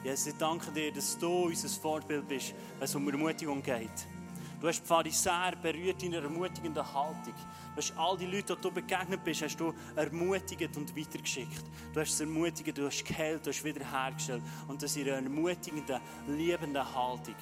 Jesus, 0.04 0.28
ich 0.28 0.38
danke 0.38 0.72
dir, 0.72 0.92
dass 0.92 1.18
du 1.18 1.46
unser 1.46 1.70
Vorbild 1.70 2.28
bist, 2.28 2.54
wenn 2.78 2.84
es 2.84 2.96
um 2.96 3.08
Ermutigung 3.08 3.62
geht. 3.64 4.08
Du 4.60 4.68
hast 4.68 4.82
die 4.82 4.88
Pharisäer 4.88 5.54
berührt 5.62 6.04
in 6.04 6.14
einer 6.14 6.24
ermutigenden 6.24 6.84
Haltung. 6.94 7.34
Du 7.74 7.78
hast 7.78 7.94
all 7.98 8.18
die 8.18 8.26
Leute, 8.26 8.56
die 8.56 8.62
du 8.62 8.72
begegnet 8.72 9.24
bist, 9.24 9.44
hast 9.44 9.60
du 9.60 9.74
ermutigt 9.96 10.76
und 10.76 10.96
weitergeschickt. 10.96 11.64
Du 11.94 12.00
hast 12.00 12.18
sie 12.18 12.26
ermutigt, 12.26 12.78
du 12.78 12.86
hast 12.86 13.06
geheilt, 13.06 13.46
du 13.46 13.50
hast 13.50 13.64
wiederhergestellt. 13.64 14.44
Und 14.68 14.84
das 14.84 14.96
ist 14.96 15.02
eine 15.02 15.24
ermutigende, 15.24 16.02
liebende 16.28 16.84
Haltung. 16.84 17.36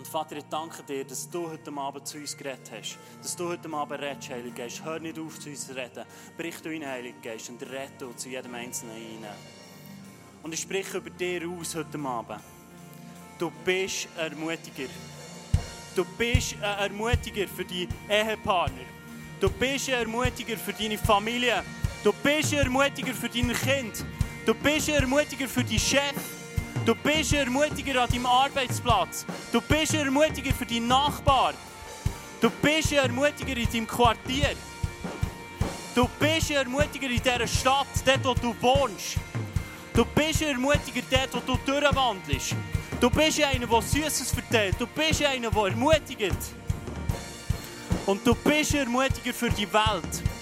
Und 0.00 0.08
Vater, 0.08 0.38
ich 0.38 0.44
danke 0.44 0.82
dir, 0.82 1.04
dass 1.04 1.28
du 1.28 1.50
heute 1.50 1.70
Abend 1.72 2.08
zu 2.08 2.16
uns 2.16 2.34
geredet 2.34 2.72
hast. 2.72 2.96
Dass 3.22 3.36
du 3.36 3.50
heute 3.50 3.70
Abend 3.70 4.00
redest, 4.00 4.30
Heiliger 4.30 4.56
Geist. 4.56 4.82
Hör 4.82 4.98
nicht 4.98 5.18
auf, 5.18 5.38
zu 5.38 5.50
uns 5.50 5.66
zu 5.66 5.76
reden. 5.76 6.06
Brich 6.38 6.56
du 6.62 6.72
in, 6.72 6.86
Heiliger 6.86 7.20
Geist, 7.20 7.50
und 7.50 7.62
rette 7.64 8.16
zu 8.16 8.30
jedem 8.30 8.54
Einzelnen 8.54 8.96
hinein. 8.96 9.34
Und 10.42 10.54
ich 10.54 10.60
spreche 10.60 10.96
über 10.96 11.10
dir 11.10 11.46
aus 11.46 11.74
heute 11.74 11.98
Abend. 11.98 12.40
Du 13.38 13.52
bist 13.62 14.08
ein 14.16 14.32
Ermutiger. 14.32 14.88
Du 15.94 16.06
bist 16.16 16.54
ein 16.62 16.78
Ermutiger 16.78 17.46
für 17.46 17.66
die 17.66 17.86
Ehepartner. 18.08 18.86
Du 19.38 19.50
bist 19.50 19.90
ein 19.90 19.96
Ermutiger 19.96 20.56
für 20.56 20.72
deine 20.72 20.96
Familie. 20.96 21.62
Du 22.02 22.10
bist 22.10 22.54
ein 22.54 22.60
Ermutiger 22.60 23.12
für 23.12 23.28
dein 23.28 23.52
Kind. 23.52 24.02
Du 24.46 24.54
bist 24.54 24.88
ein 24.88 24.94
Ermutiger 24.94 25.46
für 25.46 25.62
deinen 25.62 25.78
Chef. 25.78 26.39
Du 26.86 26.94
bist 26.94 27.34
ein 27.34 27.40
Ermutiger 27.40 28.02
an 28.02 28.08
deinem 28.08 28.26
Arbeitsplatz. 28.26 29.26
Du 29.52 29.60
bist 29.60 29.94
ein 29.94 30.06
Ermutiger 30.06 30.54
für 30.54 30.64
deinen 30.64 30.88
Nachbar. 30.88 31.52
Du 32.40 32.48
bist 32.48 32.92
ein 32.92 32.98
Ermutiger 32.98 33.54
in 33.56 33.70
deinem 33.70 33.86
Quartier. 33.86 34.56
Du 35.94 36.08
bist 36.18 36.50
ein 36.50 36.56
Ermutiger 36.56 37.10
in 37.10 37.22
dieser 37.22 37.46
Stadt, 37.46 37.86
dort 38.04 38.24
wo 38.24 38.34
du 38.34 38.54
wohnst. 38.62 39.16
Du 39.92 40.06
bist 40.06 40.42
ein 40.42 40.48
Ermutiger 40.48 41.02
dort, 41.10 41.34
wo 41.34 41.52
du 41.52 41.58
durchwandelst. 41.66 42.54
Du 42.98 43.10
bist 43.10 43.42
einer, 43.42 43.66
der 43.66 43.82
Süßes 43.82 44.32
verteilt. 44.32 44.76
Du 44.78 44.86
bist 44.86 45.22
einer, 45.22 45.50
der 45.50 45.62
ermutigt. 45.62 46.36
Und 48.06 48.26
du 48.26 48.34
bist 48.34 48.72
ein 48.74 48.80
Ermutiger 48.80 49.34
für 49.34 49.50
die 49.50 49.70
Welt. 49.70 50.39